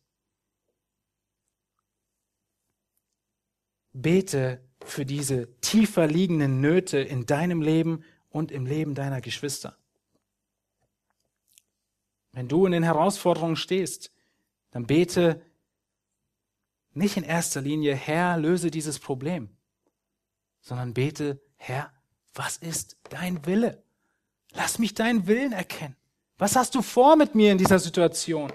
[3.91, 9.75] Bete für diese tiefer liegenden Nöte in deinem Leben und im Leben deiner Geschwister.
[12.31, 14.14] Wenn du in den Herausforderungen stehst,
[14.75, 15.41] dann bete
[16.91, 19.47] nicht in erster Linie, Herr, löse dieses Problem,
[20.59, 21.93] sondern bete, Herr,
[22.33, 23.81] was ist dein Wille?
[24.51, 25.95] Lass mich deinen Willen erkennen.
[26.37, 28.51] Was hast du vor mit mir in dieser Situation?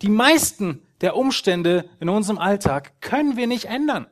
[0.00, 4.06] Die meisten der Umstände in unserem Alltag können wir nicht ändern.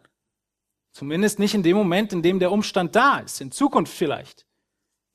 [0.93, 4.45] Zumindest nicht in dem Moment, in dem der Umstand da ist, in Zukunft vielleicht.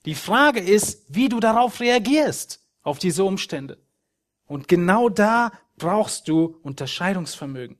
[0.06, 3.78] Die Frage ist, wie du darauf reagierst, auf diese Umstände.
[4.48, 5.52] Und genau da
[5.82, 7.80] brauchst du Unterscheidungsvermögen.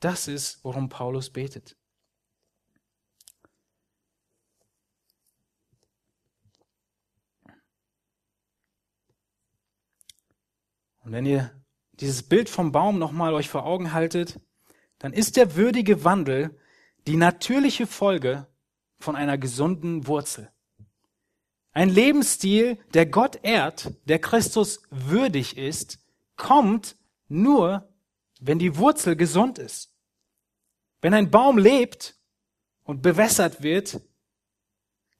[0.00, 1.76] Das ist, worum Paulus betet.
[11.00, 11.50] Und wenn ihr
[11.92, 14.40] dieses Bild vom Baum nochmal euch vor Augen haltet,
[14.98, 16.58] dann ist der würdige Wandel
[17.06, 18.46] die natürliche Folge
[18.98, 20.50] von einer gesunden Wurzel.
[21.72, 25.98] Ein Lebensstil, der Gott ehrt, der Christus würdig ist,
[26.36, 26.96] kommt
[27.28, 27.88] nur,
[28.40, 29.94] wenn die Wurzel gesund ist.
[31.00, 32.18] Wenn ein Baum lebt
[32.84, 34.00] und bewässert wird,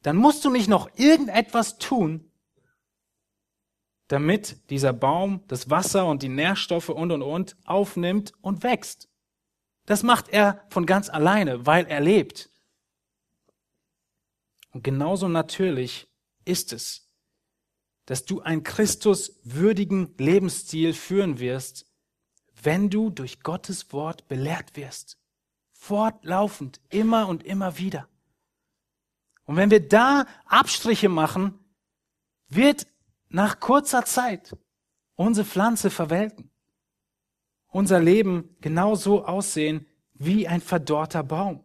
[0.03, 2.31] dann musst du nicht noch irgendetwas tun,
[4.09, 9.09] damit dieser Baum das Wasser und die Nährstoffe und und und aufnimmt und wächst.
[9.87, 12.51] Das macht er von ganz alleine, weil er lebt.
[14.71, 16.09] Und genauso natürlich
[16.45, 17.11] ist es,
[18.07, 21.88] dass du einen Christuswürdigen Lebensstil führen wirst,
[22.63, 25.19] wenn du durch Gottes Wort belehrt wirst.
[25.73, 28.09] Fortlaufend, immer und immer wieder.
[29.45, 31.59] Und wenn wir da Abstriche machen,
[32.49, 32.87] wird
[33.29, 34.57] nach kurzer Zeit
[35.15, 36.51] unsere Pflanze verwelken.
[37.69, 41.65] Unser Leben genauso aussehen wie ein verdorrter Baum.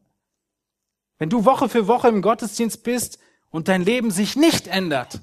[1.17, 5.21] Wenn du Woche für Woche im Gottesdienst bist und dein Leben sich nicht ändert,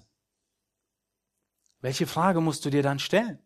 [1.81, 3.39] welche Frage musst du dir dann stellen?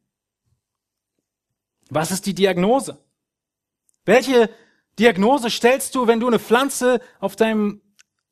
[1.90, 3.04] Was ist die Diagnose?
[4.04, 4.50] Welche
[4.98, 7.82] Diagnose stellst du, wenn du eine Pflanze auf deinem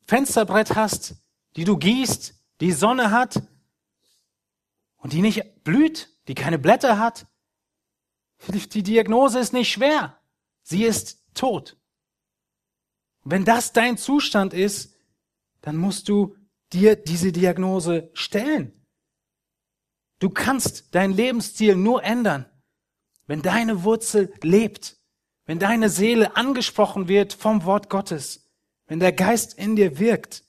[0.06, 1.16] Fensterbrett hast,
[1.56, 3.42] die du gießt, die Sonne hat
[4.96, 7.26] und die nicht blüht, die keine Blätter hat?
[8.48, 10.18] Die Diagnose ist nicht schwer.
[10.62, 11.76] Sie ist tot.
[13.24, 14.96] Wenn das dein Zustand ist,
[15.60, 16.36] dann musst du
[16.72, 18.72] dir diese Diagnose stellen.
[20.18, 22.46] Du kannst dein Lebensstil nur ändern,
[23.26, 24.98] wenn deine Wurzel lebt,
[25.44, 28.48] wenn deine Seele angesprochen wird vom Wort Gottes,
[28.86, 30.44] wenn der Geist in dir wirkt.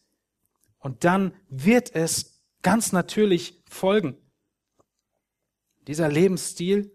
[0.80, 4.18] Und dann wird es ganz natürlich folgen.
[5.88, 6.92] Dieser Lebensstil,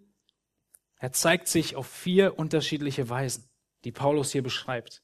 [0.97, 3.49] er zeigt sich auf vier unterschiedliche Weisen,
[3.85, 5.03] die Paulus hier beschreibt.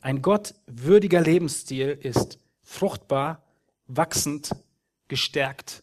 [0.00, 3.44] Ein gottwürdiger Lebensstil ist fruchtbar,
[3.86, 4.50] wachsend,
[5.08, 5.82] gestärkt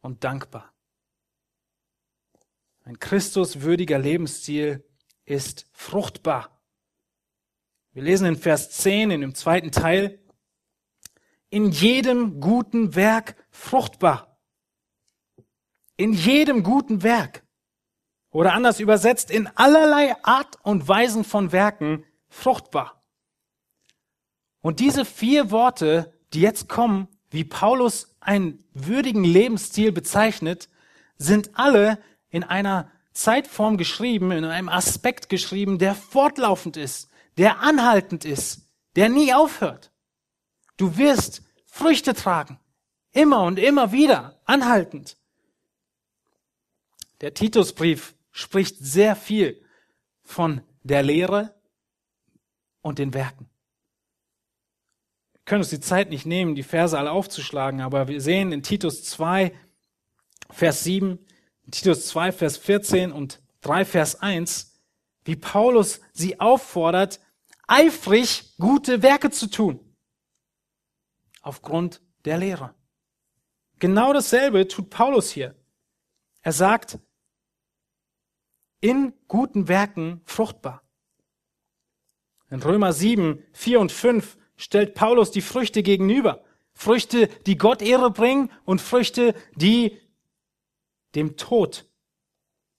[0.00, 0.72] und dankbar.
[2.88, 4.82] Ein Christuswürdiger Lebensstil
[5.26, 6.58] ist fruchtbar.
[7.92, 10.18] Wir lesen in Vers 10 in dem zweiten Teil,
[11.50, 14.38] in jedem guten Werk fruchtbar.
[15.98, 17.42] In jedem guten Werk.
[18.30, 23.04] Oder anders übersetzt, in allerlei Art und Weisen von Werken fruchtbar.
[24.62, 30.70] Und diese vier Worte, die jetzt kommen, wie Paulus einen würdigen Lebensstil bezeichnet,
[31.18, 38.24] sind alle in einer Zeitform geschrieben, in einem Aspekt geschrieben, der fortlaufend ist, der anhaltend
[38.24, 39.92] ist, der nie aufhört.
[40.76, 42.58] Du wirst Früchte tragen,
[43.12, 45.16] immer und immer wieder, anhaltend.
[47.20, 49.60] Der Titusbrief spricht sehr viel
[50.22, 51.54] von der Lehre
[52.80, 53.50] und den Werken.
[55.32, 58.62] Wir können uns die Zeit nicht nehmen, die Verse alle aufzuschlagen, aber wir sehen in
[58.62, 59.52] Titus 2,
[60.50, 61.18] Vers 7,
[61.70, 64.74] Titus 2, Vers 14 und 3, Vers 1,
[65.24, 67.20] wie Paulus sie auffordert,
[67.66, 69.80] eifrig gute Werke zu tun.
[71.42, 72.74] Aufgrund der Lehre.
[73.78, 75.54] Genau dasselbe tut Paulus hier.
[76.42, 76.98] Er sagt,
[78.80, 80.82] in guten Werken fruchtbar.
[82.50, 86.44] In Römer 7, 4 und 5 stellt Paulus die Früchte gegenüber.
[86.72, 89.98] Früchte, die Gott Ehre bringen und Früchte, die
[91.14, 91.86] dem Tod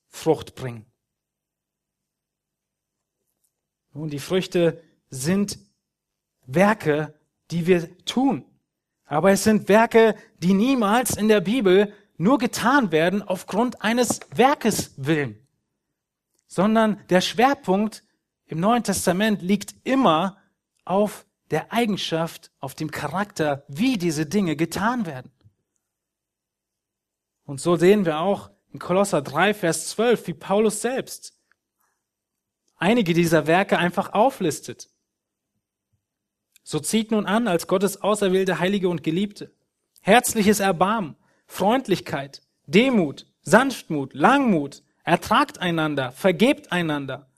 [0.08, 0.86] Frucht bringen.
[3.94, 5.60] Nun, die Früchte sind
[6.46, 7.14] Werke,
[7.52, 8.46] die wir tun.
[9.06, 14.94] Aber es sind Werke, die niemals in der Bibel nur getan werden aufgrund eines Werkes
[14.98, 15.48] willen,
[16.48, 18.04] sondern der Schwerpunkt
[18.46, 20.38] im Neuen Testament liegt immer
[20.86, 25.32] auf der Eigenschaft, auf dem Charakter, wie diese Dinge getan werden.
[27.50, 31.34] Und so sehen wir auch in Kolosser 3, Vers 12, wie Paulus selbst
[32.78, 34.88] einige dieser Werke einfach auflistet.
[36.62, 39.52] So zieht nun an als Gottes auserwählte Heilige und Geliebte.
[40.02, 41.16] Herzliches Erbarmen,
[41.48, 47.32] Freundlichkeit, Demut, Sanftmut, Langmut, ertragt einander, vergebt einander.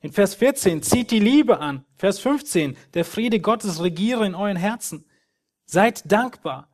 [0.00, 1.84] In Vers 14, zieht die Liebe an.
[1.96, 5.06] Vers 15, der Friede Gottes regiere in euren Herzen.
[5.66, 6.68] Seid dankbar.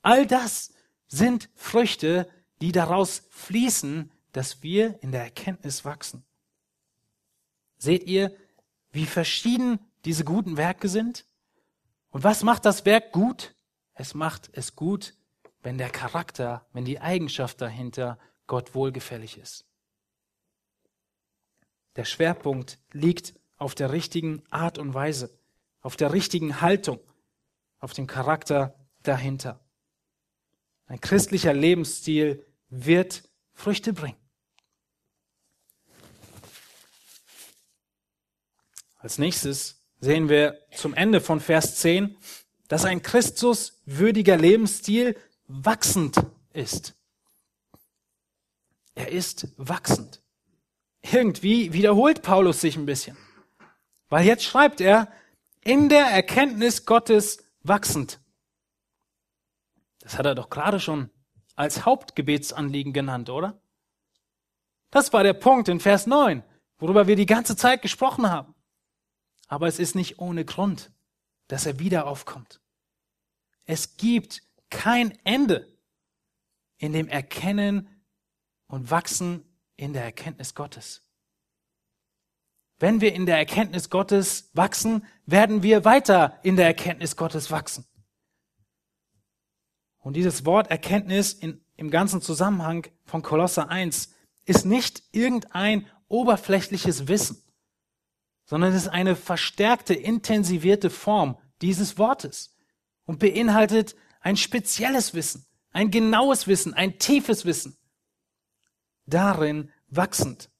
[0.00, 0.72] All das
[1.08, 2.28] sind Früchte,
[2.60, 6.24] die daraus fließen, dass wir in der Erkenntnis wachsen.
[7.78, 8.34] Seht ihr,
[8.90, 11.26] wie verschieden diese guten Werke sind?
[12.10, 13.54] Und was macht das Werk gut?
[13.94, 15.14] Es macht es gut,
[15.62, 19.66] wenn der Charakter, wenn die Eigenschaft dahinter Gott wohlgefällig ist.
[21.96, 25.38] Der Schwerpunkt liegt auf der richtigen Art und Weise,
[25.80, 27.00] auf der richtigen Haltung,
[27.78, 29.65] auf dem Charakter dahinter.
[30.86, 34.16] Ein christlicher Lebensstil wird Früchte bringen.
[38.98, 42.16] Als nächstes sehen wir zum Ende von Vers 10,
[42.68, 45.16] dass ein Christuswürdiger Lebensstil
[45.46, 46.16] wachsend
[46.52, 46.94] ist.
[48.94, 50.22] Er ist wachsend.
[51.02, 53.16] Irgendwie wiederholt Paulus sich ein bisschen.
[54.08, 55.12] Weil jetzt schreibt er,
[55.62, 58.20] in der Erkenntnis Gottes wachsend.
[60.06, 61.10] Das hat er doch gerade schon
[61.56, 63.60] als Hauptgebetsanliegen genannt, oder?
[64.92, 66.44] Das war der Punkt in Vers 9,
[66.78, 68.54] worüber wir die ganze Zeit gesprochen haben.
[69.48, 70.92] Aber es ist nicht ohne Grund,
[71.48, 72.60] dass er wieder aufkommt.
[73.64, 75.76] Es gibt kein Ende
[76.78, 77.88] in dem Erkennen
[78.68, 79.42] und Wachsen
[79.74, 81.02] in der Erkenntnis Gottes.
[82.78, 87.84] Wenn wir in der Erkenntnis Gottes wachsen, werden wir weiter in der Erkenntnis Gottes wachsen.
[90.06, 97.08] Und dieses Wort Erkenntnis in, im ganzen Zusammenhang von Kolosser 1 ist nicht irgendein oberflächliches
[97.08, 97.42] Wissen,
[98.44, 102.54] sondern es ist eine verstärkte, intensivierte Form dieses Wortes
[103.04, 107.76] und beinhaltet ein spezielles Wissen, ein genaues Wissen, ein tiefes Wissen,
[109.06, 110.50] darin wachsend.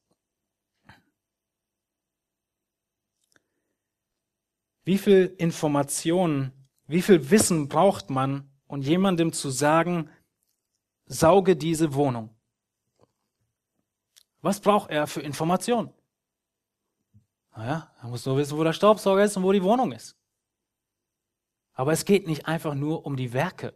[4.83, 6.51] Wie viel Informationen,
[6.89, 10.11] wie viel Wissen braucht man, um jemandem zu sagen,
[11.07, 12.31] sauge diese Wohnung?
[14.43, 15.93] Was braucht er für Informationen?
[17.57, 20.17] Naja, er muss nur wissen, wo der Staubsauger ist und wo die Wohnung ist.
[21.73, 23.75] Aber es geht nicht einfach nur um die Werke,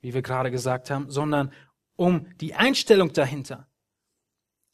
[0.00, 1.52] wie wir gerade gesagt haben, sondern
[1.96, 3.68] um die Einstellung dahinter.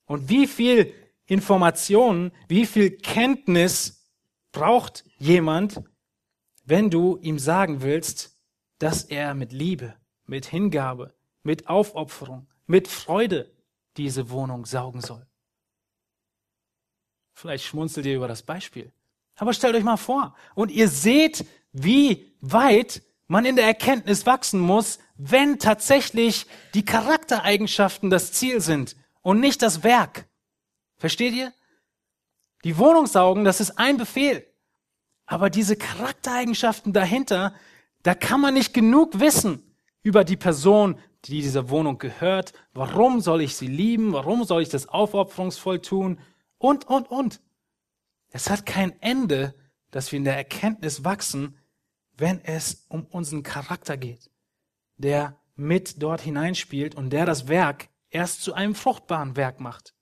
[0.07, 0.93] Und wie viel
[1.27, 4.11] Informationen, wie viel Kenntnis
[4.53, 5.83] braucht jemand,
[6.65, 8.34] wenn du ihm sagen willst,
[8.85, 9.95] dass er mit Liebe,
[10.27, 13.51] mit Hingabe, mit Aufopferung, mit Freude
[13.97, 15.27] diese Wohnung saugen soll.
[17.33, 18.93] Vielleicht schmunzelt ihr über das Beispiel.
[19.37, 20.37] Aber stellt euch mal vor.
[20.55, 28.11] Und ihr seht, wie weit man in der Erkenntnis wachsen muss, wenn tatsächlich die Charaktereigenschaften
[28.11, 30.29] das Ziel sind und nicht das Werk.
[30.99, 31.55] Versteht ihr?
[32.65, 34.47] Die Wohnung saugen, das ist ein Befehl.
[35.25, 37.55] Aber diese Charaktereigenschaften dahinter,
[38.05, 42.53] da kann man nicht genug wissen über die Person, die dieser Wohnung gehört.
[42.75, 44.13] Warum soll ich sie lieben?
[44.13, 46.21] Warum soll ich das aufopferungsvoll tun?
[46.59, 47.41] Und, und, und.
[48.29, 49.55] Es hat kein Ende,
[49.91, 51.57] dass wir in der Erkenntnis wachsen,
[52.17, 54.31] wenn es um unseren Charakter geht,
[54.99, 59.95] der mit dort hineinspielt und der das Werk erst zu einem fruchtbaren Werk macht.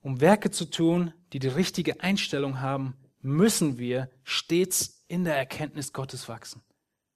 [0.00, 5.92] Um Werke zu tun, die die richtige Einstellung haben, müssen wir stets in der Erkenntnis
[5.92, 6.62] Gottes wachsen.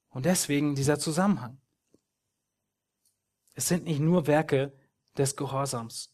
[0.08, 1.60] Und deswegen dieser Zusammenhang.
[3.54, 4.72] Es sind nicht nur Werke
[5.16, 6.12] des Gehorsams.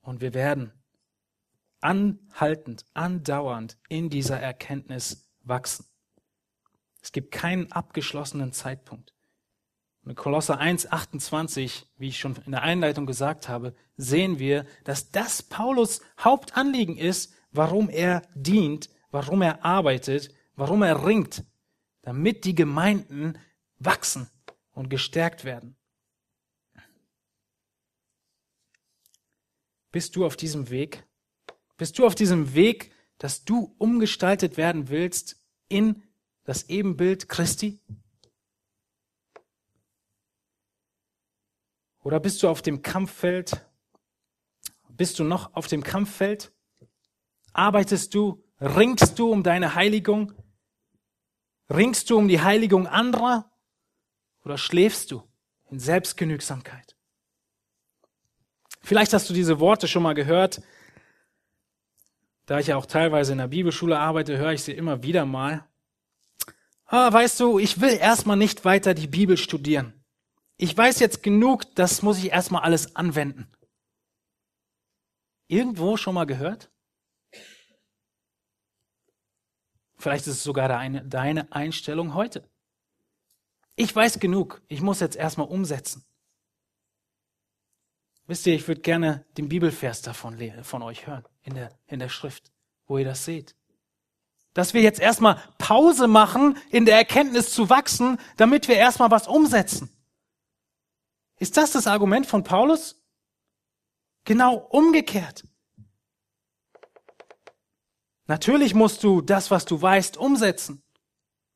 [0.00, 0.72] Und wir werden
[1.80, 5.86] anhaltend, andauernd in dieser Erkenntnis wachsen.
[7.02, 9.14] Es gibt keinen abgeschlossenen Zeitpunkt.
[10.08, 15.10] In Kolosser 1, 28, wie ich schon in der Einleitung gesagt habe, sehen wir, dass
[15.10, 21.44] das Paulus Hauptanliegen ist, warum er dient, warum er arbeitet, warum er ringt,
[22.00, 23.38] damit die Gemeinden
[23.78, 24.30] wachsen
[24.72, 25.76] und gestärkt werden.
[29.92, 31.04] Bist du auf diesem Weg?
[31.76, 35.36] Bist du auf diesem Weg, dass du umgestaltet werden willst
[35.68, 36.02] in
[36.44, 37.78] das Ebenbild Christi?
[42.02, 43.66] Oder bist du auf dem Kampffeld?
[44.88, 46.52] Bist du noch auf dem Kampffeld?
[47.52, 48.44] Arbeitest du?
[48.60, 50.32] Ringst du um deine Heiligung?
[51.70, 53.50] Ringst du um die Heiligung anderer?
[54.44, 55.22] Oder schläfst du
[55.70, 56.96] in Selbstgenügsamkeit?
[58.82, 60.62] Vielleicht hast du diese Worte schon mal gehört.
[62.46, 65.68] Da ich ja auch teilweise in der Bibelschule arbeite, höre ich sie immer wieder mal.
[66.86, 69.97] Ah, weißt du, ich will erstmal nicht weiter die Bibel studieren.
[70.58, 73.50] Ich weiß jetzt genug, das muss ich erstmal alles anwenden.
[75.46, 76.70] Irgendwo schon mal gehört?
[79.96, 82.48] Vielleicht ist es sogar deine Einstellung heute.
[83.76, 86.04] Ich weiß genug, ich muss jetzt erstmal umsetzen.
[88.26, 92.08] Wisst ihr, ich würde gerne den Bibelvers davon von euch hören, in der, in der
[92.08, 92.52] Schrift,
[92.86, 93.54] wo ihr das seht.
[94.54, 99.28] Dass wir jetzt erstmal Pause machen, in der Erkenntnis zu wachsen, damit wir erstmal was
[99.28, 99.88] umsetzen.
[101.38, 103.00] Ist das das Argument von Paulus?
[104.24, 105.44] Genau umgekehrt.
[108.26, 110.82] Natürlich musst du das, was du weißt, umsetzen.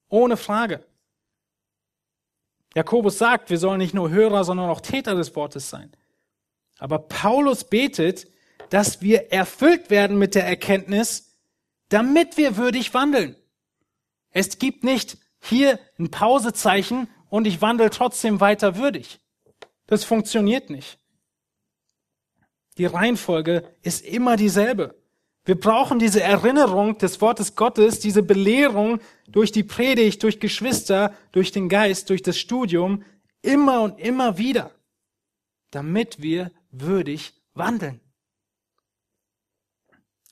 [0.09, 0.85] Ohne Frage.
[2.75, 5.93] Jakobus sagt, wir sollen nicht nur Hörer, sondern auch Täter des Wortes sein.
[6.79, 8.27] Aber Paulus betet,
[8.71, 11.37] dass wir erfüllt werden mit der Erkenntnis,
[11.91, 13.37] damit wir würdig wandeln.
[14.31, 19.21] Es gibt nicht hier ein Pausezeichen und ich wandle trotzdem weiter würdig.
[19.93, 20.99] Das funktioniert nicht.
[22.79, 24.99] Die Reihenfolge ist immer dieselbe.
[25.45, 31.53] Wir brauchen diese Erinnerung des Wortes Gottes, diese Belehrung durch die Predigt, durch Geschwister, durch
[31.53, 33.05] den Geist, durch das Studium,
[33.43, 34.75] immer und immer wieder,
[35.73, 38.01] damit wir würdig wandeln.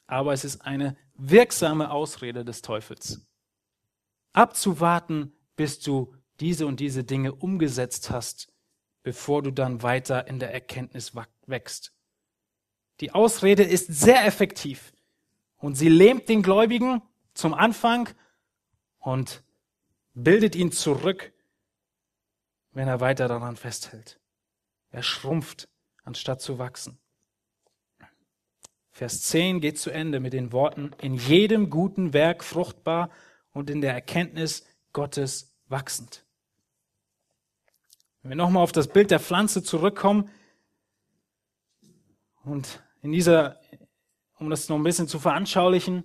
[0.06, 3.20] Aber es ist eine wirksame Ausrede des Teufels.
[4.32, 8.49] Abzuwarten, bis du diese und diese Dinge umgesetzt hast,
[9.02, 11.12] bevor du dann weiter in der Erkenntnis
[11.46, 11.92] wächst.
[13.00, 14.92] Die Ausrede ist sehr effektiv
[15.56, 17.02] und sie lähmt den Gläubigen
[17.34, 18.08] zum Anfang
[18.98, 19.42] und
[20.14, 21.32] bildet ihn zurück,
[22.72, 24.20] wenn er weiter daran festhält.
[24.90, 25.68] Er schrumpft,
[26.04, 26.98] anstatt zu wachsen.
[28.90, 33.10] Vers 10 geht zu Ende mit den Worten, in jedem guten Werk fruchtbar
[33.52, 36.26] und in der Erkenntnis Gottes wachsend.
[38.22, 40.30] Wenn wir nochmal auf das Bild der Pflanze zurückkommen
[42.44, 43.58] und in dieser,
[44.38, 46.04] um das noch ein bisschen zu veranschaulichen,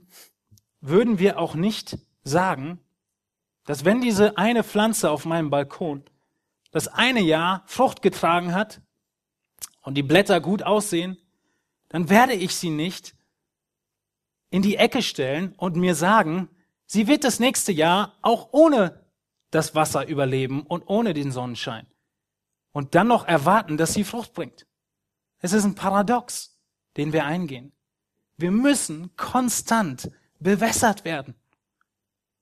[0.80, 2.80] würden wir auch nicht sagen,
[3.66, 6.04] dass wenn diese eine Pflanze auf meinem Balkon
[6.72, 8.82] das eine Jahr Frucht getragen hat
[9.82, 11.18] und die Blätter gut aussehen,
[11.90, 13.16] dann werde ich sie nicht
[14.52, 16.48] in die Ecke stellen und mir sagen,
[16.86, 19.06] sie wird das nächste Jahr auch ohne
[19.52, 21.88] das Wasser überleben und ohne den Sonnenschein.
[22.76, 24.68] Und dann noch erwarten, dass sie Frucht bringt.
[25.40, 26.60] Es ist ein Paradox,
[26.98, 27.72] den wir eingehen.
[28.36, 30.12] Wir müssen konstant
[30.42, 31.36] bewässert werden.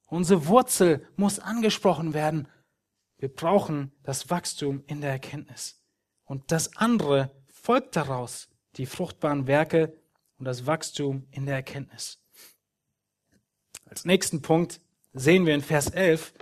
[0.07, 2.47] Unsere Wurzel muss angesprochen werden.
[3.19, 5.79] Wir brauchen das Wachstum in der Erkenntnis.
[6.25, 9.95] Und das andere folgt daraus die fruchtbaren Werke
[10.39, 12.23] und das Wachstum in der Erkenntnis.
[13.85, 14.81] Als nächsten Punkt
[15.13, 16.33] sehen wir in Vers 11,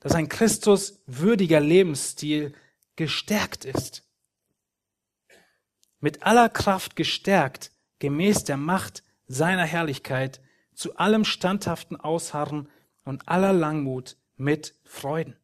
[0.00, 2.54] dass ein Christus würdiger Lebensstil
[2.98, 4.02] gestärkt ist.
[6.00, 7.70] Mit aller Kraft gestärkt,
[8.00, 10.42] gemäß der Macht seiner Herrlichkeit,
[10.74, 12.68] zu allem standhaften Ausharren
[13.04, 15.36] und aller Langmut mit Freuden.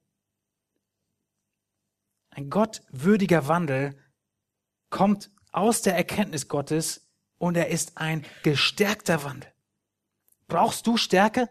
[2.31, 3.97] Ein gottwürdiger Wandel
[4.91, 9.53] kommt aus der Erkenntnis Gottes und er ist ein gestärkter Wandel.
[10.49, 11.49] Brauchst du Stärke?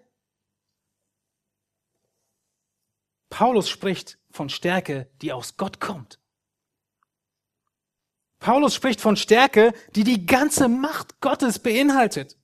[3.34, 6.20] Paulus spricht von Stärke, die aus Gott kommt.
[8.38, 12.38] Paulus spricht von Stärke, die die ganze Macht Gottes beinhaltet.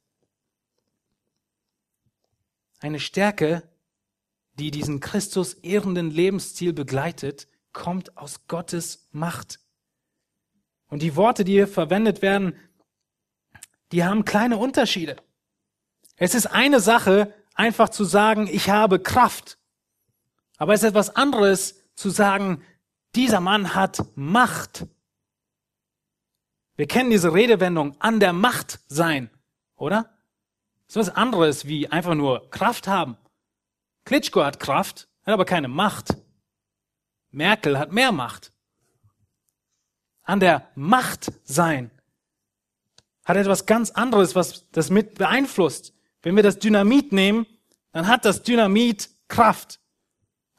[2.80, 3.70] Eine Stärke,
[4.54, 9.60] die diesen Christus ehrenden Lebensstil begleitet, kommt aus Gottes Macht.
[10.88, 12.58] Und die Worte, die hier verwendet werden,
[13.92, 15.18] die haben kleine Unterschiede.
[16.16, 19.60] Es ist eine Sache, einfach zu sagen, ich habe Kraft.
[20.60, 22.64] Aber es ist etwas anderes zu sagen,
[23.16, 24.86] dieser Mann hat Macht.
[26.76, 29.32] Wir kennen diese Redewendung an der Macht sein,
[29.76, 30.16] oder?
[30.86, 33.18] Das ist was anderes wie einfach nur Kraft haben.
[34.06, 36.16] Klitschko hat Kraft, hat aber keine Macht.
[37.32, 38.52] Merkel hat mehr Macht
[40.30, 41.90] an der Macht sein,
[43.26, 45.94] hat etwas ganz anderes, was das mit beeinflusst.
[46.22, 47.48] Wenn wir das Dynamit nehmen,
[47.94, 49.80] dann hat das Dynamit Kraft.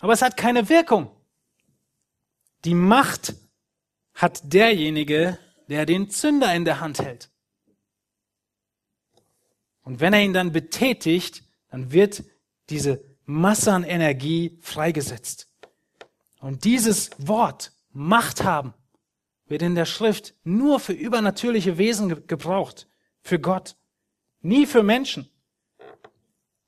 [0.01, 1.11] Aber es hat keine Wirkung.
[2.64, 3.34] Die Macht
[4.14, 5.38] hat derjenige,
[5.68, 7.30] der den Zünder in der Hand hält.
[9.82, 12.24] Und wenn er ihn dann betätigt, dann wird
[12.68, 15.48] diese Masse an Energie freigesetzt.
[16.40, 18.74] Und dieses Wort Macht haben
[19.46, 22.88] wird in der Schrift nur für übernatürliche Wesen gebraucht,
[23.20, 23.76] für Gott,
[24.40, 25.28] nie für Menschen.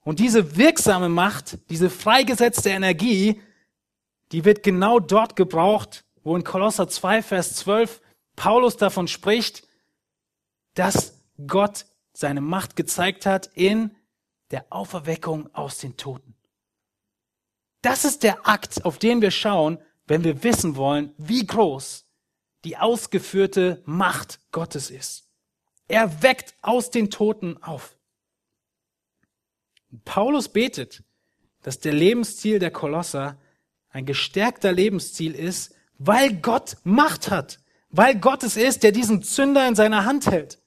[0.04, 3.40] Und diese wirksame Macht, diese freigesetzte Energie,
[4.32, 8.00] die wird genau dort gebraucht, wo in Kolosser 2, Vers 12
[8.34, 9.66] Paulus davon spricht,
[10.74, 13.94] dass Gott seine Macht gezeigt hat in
[14.50, 16.34] der Auferweckung aus den Toten.
[17.82, 22.06] Das ist der Akt, auf den wir schauen, wenn wir wissen wollen, wie groß
[22.64, 25.28] die ausgeführte Macht Gottes ist.
[25.88, 27.96] Er weckt aus den Toten auf.
[30.04, 31.02] Paulus betet,
[31.62, 33.38] dass der Lebensstil der Kolosser
[33.90, 39.68] ein gestärkter Lebensstil ist, weil Gott Macht hat, weil Gott es ist, der diesen Zünder
[39.68, 40.58] in seiner Hand hält,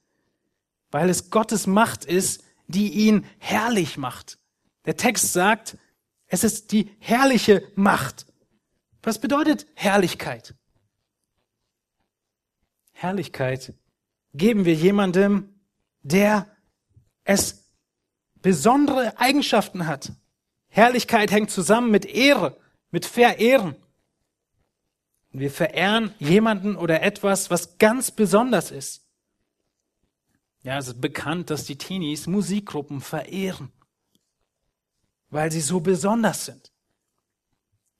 [0.90, 4.38] weil es Gottes Macht ist, die ihn herrlich macht.
[4.86, 5.76] Der Text sagt,
[6.28, 8.26] es ist die herrliche Macht.
[9.02, 10.54] Was bedeutet Herrlichkeit?
[12.92, 13.74] Herrlichkeit
[14.34, 15.54] geben wir jemandem,
[16.02, 16.48] der
[17.24, 17.65] es
[18.46, 20.12] besondere Eigenschaften hat.
[20.68, 22.56] Herrlichkeit hängt zusammen mit Ehre,
[22.92, 23.74] mit Verehren.
[25.32, 29.02] Wir verehren jemanden oder etwas, was ganz besonders ist.
[30.62, 33.72] Ja, es ist bekannt, dass die Teenies Musikgruppen verehren,
[35.28, 36.70] weil sie so besonders sind.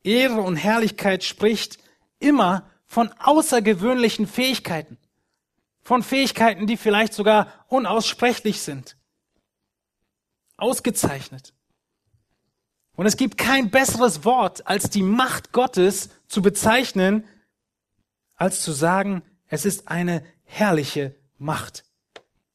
[0.05, 1.79] Ehre und Herrlichkeit spricht
[2.21, 4.97] immer von außergewöhnlichen Fähigkeiten,
[5.83, 8.97] von Fähigkeiten, die vielleicht sogar unaussprechlich sind.
[10.57, 11.53] Ausgezeichnet.
[12.97, 17.25] Und es gibt kein besseres Wort, als die Macht Gottes zu bezeichnen,
[18.37, 21.85] als zu sagen, es ist eine herrliche Macht.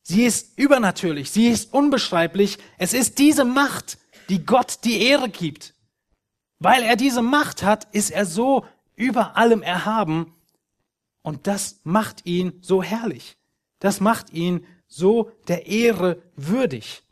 [0.02, 2.58] Sie ist übernatürlich, sie ist unbeschreiblich.
[2.78, 3.98] Es ist diese Macht,
[4.30, 5.76] die Gott die Ehre gibt.
[6.60, 10.34] Weil er diese Macht hat, ist er so über allem erhaben
[11.22, 13.38] und das macht ihn so herrlich.
[13.80, 17.04] Das macht ihn so der Ehre würdig.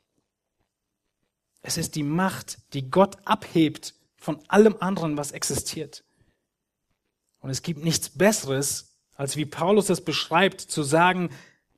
[1.61, 6.03] Es ist die Macht, die Gott abhebt von allem anderen, was existiert.
[7.39, 11.29] Und es gibt nichts Besseres, als wie Paulus es beschreibt, zu sagen,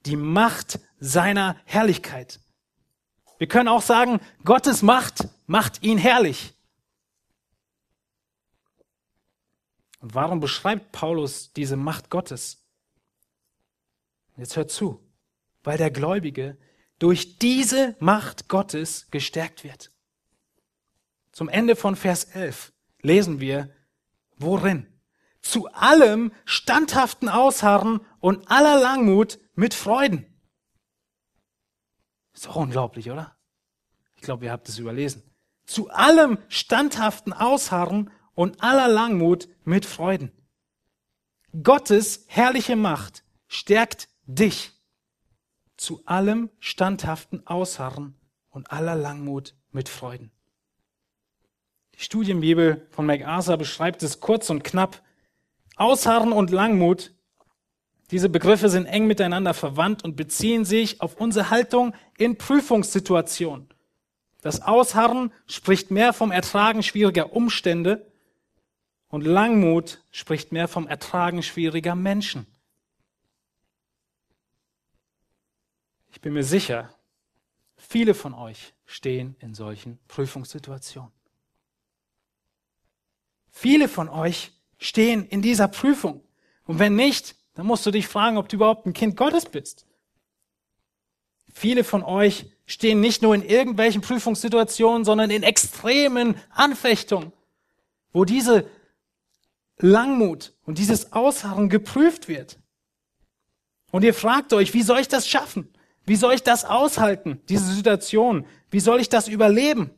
[0.05, 2.39] die Macht seiner Herrlichkeit.
[3.37, 6.53] Wir können auch sagen, Gottes Macht macht ihn herrlich.
[9.99, 12.63] Und warum beschreibt Paulus diese Macht Gottes?
[14.37, 14.99] Jetzt hört zu,
[15.63, 16.57] weil der Gläubige
[17.01, 19.91] durch diese Macht Gottes gestärkt wird.
[21.31, 23.73] Zum Ende von Vers 11 lesen wir,
[24.37, 24.85] worin?
[25.41, 30.27] Zu allem standhaften Ausharren und aller Langmut mit Freuden.
[32.35, 33.35] Ist doch unglaublich, oder?
[34.17, 35.23] Ich glaube, ihr habt es überlesen.
[35.65, 40.31] Zu allem standhaften Ausharren und aller Langmut mit Freuden.
[41.63, 44.79] Gottes herrliche Macht stärkt dich
[45.81, 48.13] zu allem standhaften Ausharren
[48.51, 50.31] und aller Langmut mit Freuden.
[51.95, 55.01] Die Studienbibel von MacArthur beschreibt es kurz und knapp.
[55.77, 57.15] Ausharren und Langmut,
[58.11, 63.67] diese Begriffe sind eng miteinander verwandt und beziehen sich auf unsere Haltung in Prüfungssituationen.
[64.41, 68.11] Das Ausharren spricht mehr vom Ertragen schwieriger Umstände
[69.07, 72.45] und Langmut spricht mehr vom Ertragen schwieriger Menschen.
[76.21, 76.93] Ich bin mir sicher,
[77.77, 81.11] viele von euch stehen in solchen Prüfungssituationen.
[83.49, 86.23] Viele von euch stehen in dieser Prüfung.
[86.65, 89.87] Und wenn nicht, dann musst du dich fragen, ob du überhaupt ein Kind Gottes bist.
[91.51, 97.33] Viele von euch stehen nicht nur in irgendwelchen Prüfungssituationen, sondern in extremen Anfechtungen,
[98.13, 98.69] wo diese
[99.79, 102.59] Langmut und dieses Ausharren geprüft wird.
[103.89, 105.67] Und ihr fragt euch, wie soll ich das schaffen?
[106.05, 108.45] Wie soll ich das aushalten, diese Situation?
[108.69, 109.91] Wie soll ich das überleben?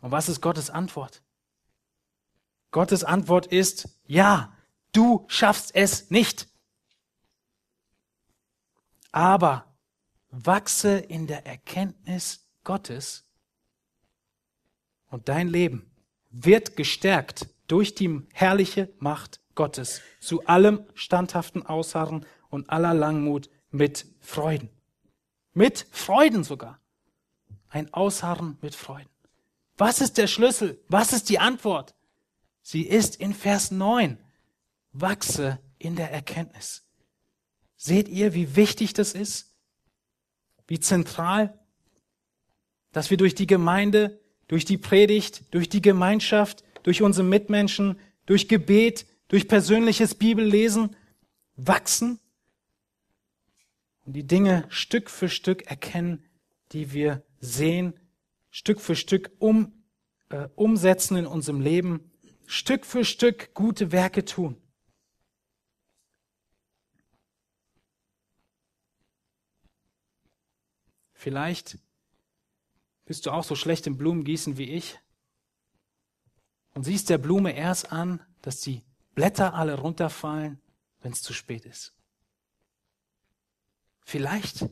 [0.00, 1.22] Und was ist Gottes Antwort?
[2.70, 4.52] Gottes Antwort ist, ja,
[4.92, 6.48] du schaffst es nicht.
[9.12, 9.74] Aber
[10.30, 13.24] wachse in der Erkenntnis Gottes
[15.08, 15.90] und dein Leben
[16.30, 24.06] wird gestärkt durch die herrliche Macht Gottes zu allem standhaften Ausharren und aller Langmut mit
[24.20, 24.70] Freuden.
[25.52, 26.80] Mit Freuden sogar.
[27.68, 29.10] Ein Ausharren mit Freuden.
[29.76, 30.80] Was ist der Schlüssel?
[30.88, 31.94] Was ist die Antwort?
[32.62, 34.16] Sie ist in Vers 9.
[34.92, 36.86] Wachse in der Erkenntnis.
[37.76, 39.52] Seht ihr, wie wichtig das ist?
[40.68, 41.58] Wie zentral?
[42.92, 48.46] Dass wir durch die Gemeinde, durch die Predigt, durch die Gemeinschaft, durch unsere Mitmenschen, durch
[48.48, 50.94] Gebet, durch persönliches Bibellesen
[51.56, 52.20] wachsen
[54.04, 56.24] und die Dinge Stück für Stück erkennen,
[56.72, 57.98] die wir sehen,
[58.50, 59.84] Stück für Stück um,
[60.28, 62.10] äh, umsetzen in unserem Leben,
[62.46, 64.60] Stück für Stück gute Werke tun.
[71.12, 71.78] Vielleicht
[73.06, 75.00] bist du auch so schlecht im Blumengießen wie ich
[76.74, 78.82] und siehst der Blume erst an, dass die
[79.14, 80.60] Blätter alle runterfallen,
[81.00, 81.94] wenn es zu spät ist.
[84.04, 84.66] Vielleicht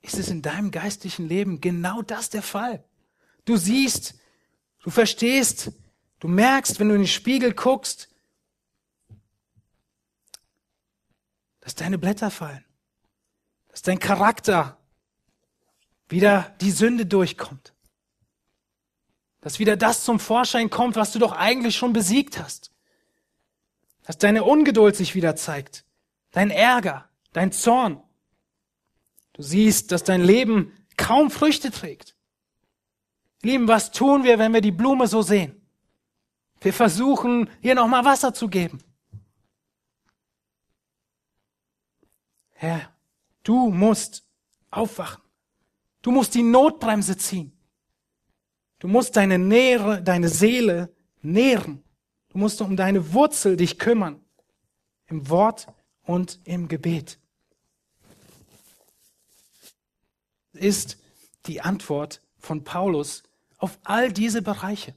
[0.00, 2.84] ist es in deinem geistlichen Leben genau das der Fall.
[3.44, 4.14] Du siehst,
[4.82, 5.72] du verstehst,
[6.20, 8.08] du merkst, wenn du in den Spiegel guckst,
[11.60, 12.64] dass deine Blätter fallen,
[13.68, 14.78] dass dein Charakter
[16.08, 17.72] wieder die Sünde durchkommt.
[19.40, 22.70] Dass wieder das zum Vorschein kommt, was du doch eigentlich schon besiegt hast.
[24.02, 25.84] Dass deine Ungeduld sich wieder zeigt,
[26.30, 28.03] dein Ärger, dein Zorn.
[29.34, 32.16] Du siehst, dass dein Leben kaum Früchte trägt.
[33.42, 35.60] Lieben, was tun wir, wenn wir die Blume so sehen?
[36.60, 38.78] Wir versuchen, ihr nochmal Wasser zu geben.
[42.52, 42.90] Herr,
[43.42, 44.24] du musst
[44.70, 45.22] aufwachen.
[46.00, 47.52] Du musst die Notbremse ziehen.
[48.78, 51.82] Du musst deine Nähre, deine Seele nähren.
[52.28, 54.20] Du musst um deine Wurzel dich kümmern.
[55.06, 55.66] Im Wort
[56.04, 57.18] und im Gebet.
[60.54, 60.98] Ist
[61.46, 63.22] die Antwort von Paulus
[63.58, 64.94] auf all diese Bereiche.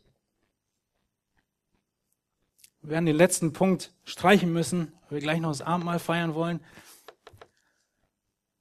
[2.82, 6.60] Wir werden den letzten Punkt streichen müssen, weil wir gleich noch das Abendmahl feiern wollen.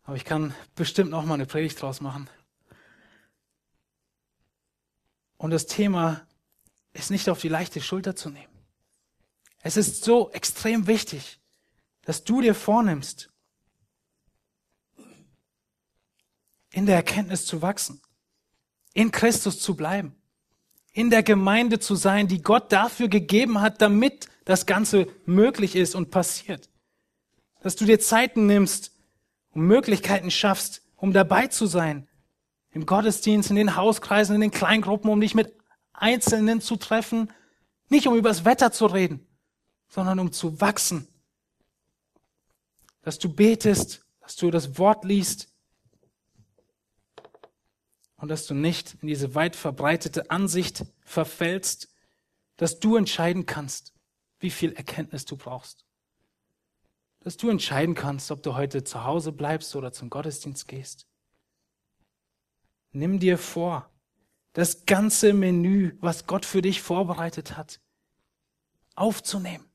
[0.03, 2.29] Aber ich kann bestimmt noch mal eine Predigt draus machen.
[5.37, 6.27] Und das Thema
[6.93, 8.53] ist nicht auf die leichte Schulter zu nehmen.
[9.63, 11.41] Es ist so extrem wichtig,
[12.03, 13.31] dass du dir vornimmst,
[16.77, 18.03] in der Erkenntnis zu wachsen,
[18.93, 20.15] in Christus zu bleiben,
[20.93, 25.95] in der Gemeinde zu sein, die Gott dafür gegeben hat, damit das Ganze möglich ist
[25.95, 26.69] und passiert.
[27.63, 28.93] Dass du dir Zeiten nimmst
[29.53, 32.09] und Möglichkeiten schaffst, um dabei zu sein,
[32.73, 35.55] im Gottesdienst, in den Hauskreisen, in den Kleingruppen, um dich mit
[35.95, 37.33] Einzelnen zu treffen,
[37.89, 39.27] nicht um übers Wetter zu reden,
[39.89, 41.09] sondern um zu wachsen.
[43.01, 45.56] Dass du betest, dass du das Wort liest
[48.17, 51.89] und dass du nicht in diese weit verbreitete Ansicht verfällst,
[52.57, 53.93] dass du entscheiden kannst,
[54.39, 55.85] wie viel Erkenntnis du brauchst.
[57.21, 61.07] Dass du entscheiden kannst, ob du heute zu Hause bleibst oder zum Gottesdienst gehst.
[62.93, 63.91] Nimm dir vor,
[64.55, 67.81] das ganze Menü, was Gott für dich vorbereitet hat,
[68.95, 69.69] aufzunehmen.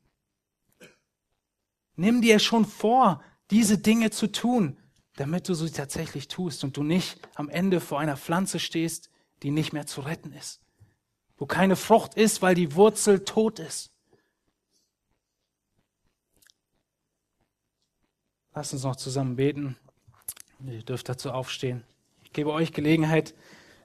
[1.95, 4.80] Nimm dir schon vor, diese Dinge zu tun,
[5.21, 9.11] damit du sie tatsächlich tust und du nicht am Ende vor einer Pflanze stehst,
[9.43, 10.61] die nicht mehr zu retten ist,
[11.37, 13.93] wo keine Frucht ist, weil die Wurzel tot ist.
[18.55, 19.77] Lass uns noch zusammen beten.
[20.65, 21.83] Ihr dürft dazu aufstehen.
[22.23, 23.35] Ich gebe euch Gelegenheit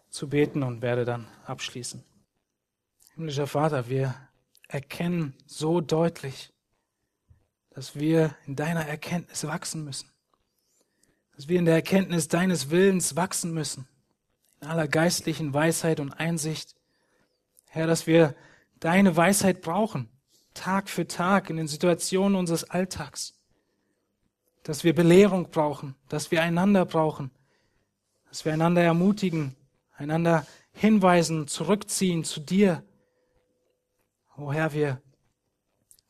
[0.09, 2.03] zu beten und werde dann abschließen.
[3.15, 4.15] Himmlischer Vater, wir
[4.69, 6.51] erkennen so deutlich,
[7.69, 10.11] dass wir in deiner Erkenntnis wachsen müssen.
[11.37, 13.87] Dass wir in der Erkenntnis deines Willens wachsen müssen.
[14.61, 16.75] In aller geistlichen Weisheit und Einsicht.
[17.69, 18.35] Herr, dass wir
[18.81, 20.09] deine Weisheit brauchen.
[20.55, 23.35] Tag für Tag in den Situationen unseres Alltags.
[24.63, 25.95] Dass wir Belehrung brauchen.
[26.09, 27.31] Dass wir einander brauchen
[28.37, 29.57] dass wir einander ermutigen,
[29.97, 32.85] einander hinweisen, zurückziehen zu dir.
[34.37, 35.01] O oh Herr, wir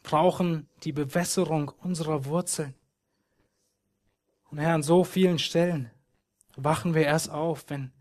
[0.03, 2.75] brauchen die Bewässerung unserer Wurzeln.
[4.57, 5.91] Und Herr, an so vielen Stellen
[6.57, 7.93] wachen wir erst auf, wenn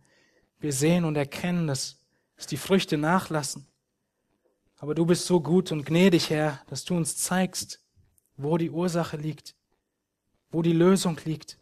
[0.57, 1.99] wir sehen und erkennen, dass,
[2.37, 3.67] dass die Früchte nachlassen.
[4.77, 7.83] Aber du bist so gut und gnädig, Herr, dass du uns zeigst,
[8.37, 9.53] wo die Ursache liegt,
[10.49, 11.59] wo die Lösung liegt.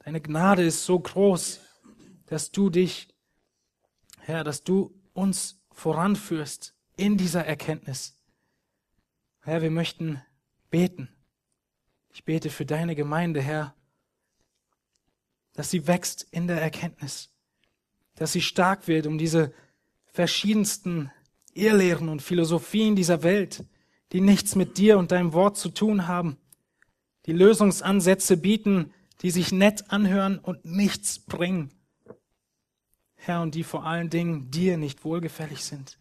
[0.00, 1.60] Deine Gnade ist so groß,
[2.26, 3.14] dass du dich,
[4.18, 8.18] Herr, dass du uns voranführst in dieser Erkenntnis.
[9.42, 10.20] Herr, wir möchten
[10.68, 11.14] beten.
[12.12, 13.72] Ich bete für deine Gemeinde, Herr,
[15.54, 17.30] dass sie wächst in der Erkenntnis,
[18.16, 19.52] dass sie stark wird, um diese
[20.06, 21.10] verschiedensten
[21.54, 23.64] Irrlehren und Philosophien dieser Welt,
[24.12, 26.36] die nichts mit dir und deinem Wort zu tun haben,
[27.26, 28.92] die Lösungsansätze bieten,
[29.22, 31.70] die sich nett anhören und nichts bringen.
[33.14, 35.98] Herr, und die vor allen Dingen dir nicht wohlgefällig sind,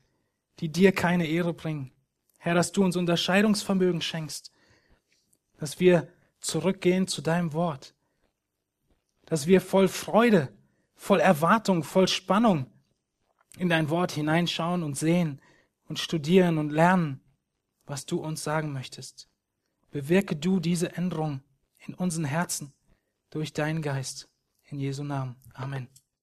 [0.60, 1.92] die dir keine Ehre bringen.
[2.38, 4.52] Herr, dass du uns Unterscheidungsvermögen schenkst,
[5.58, 6.10] dass wir
[6.42, 7.93] zurückgehen zu deinem Wort,
[9.34, 10.56] dass wir voll Freude,
[10.94, 12.68] voll Erwartung, voll Spannung
[13.58, 15.42] in dein Wort hineinschauen und sehen
[15.88, 17.20] und studieren und lernen,
[17.88, 19.28] was du uns sagen möchtest.
[19.90, 21.42] Bewirke du diese Änderung
[21.80, 22.74] in unseren Herzen
[23.32, 24.30] durch deinen Geist.
[24.66, 25.36] In Jesu Namen.
[25.56, 25.88] Amen.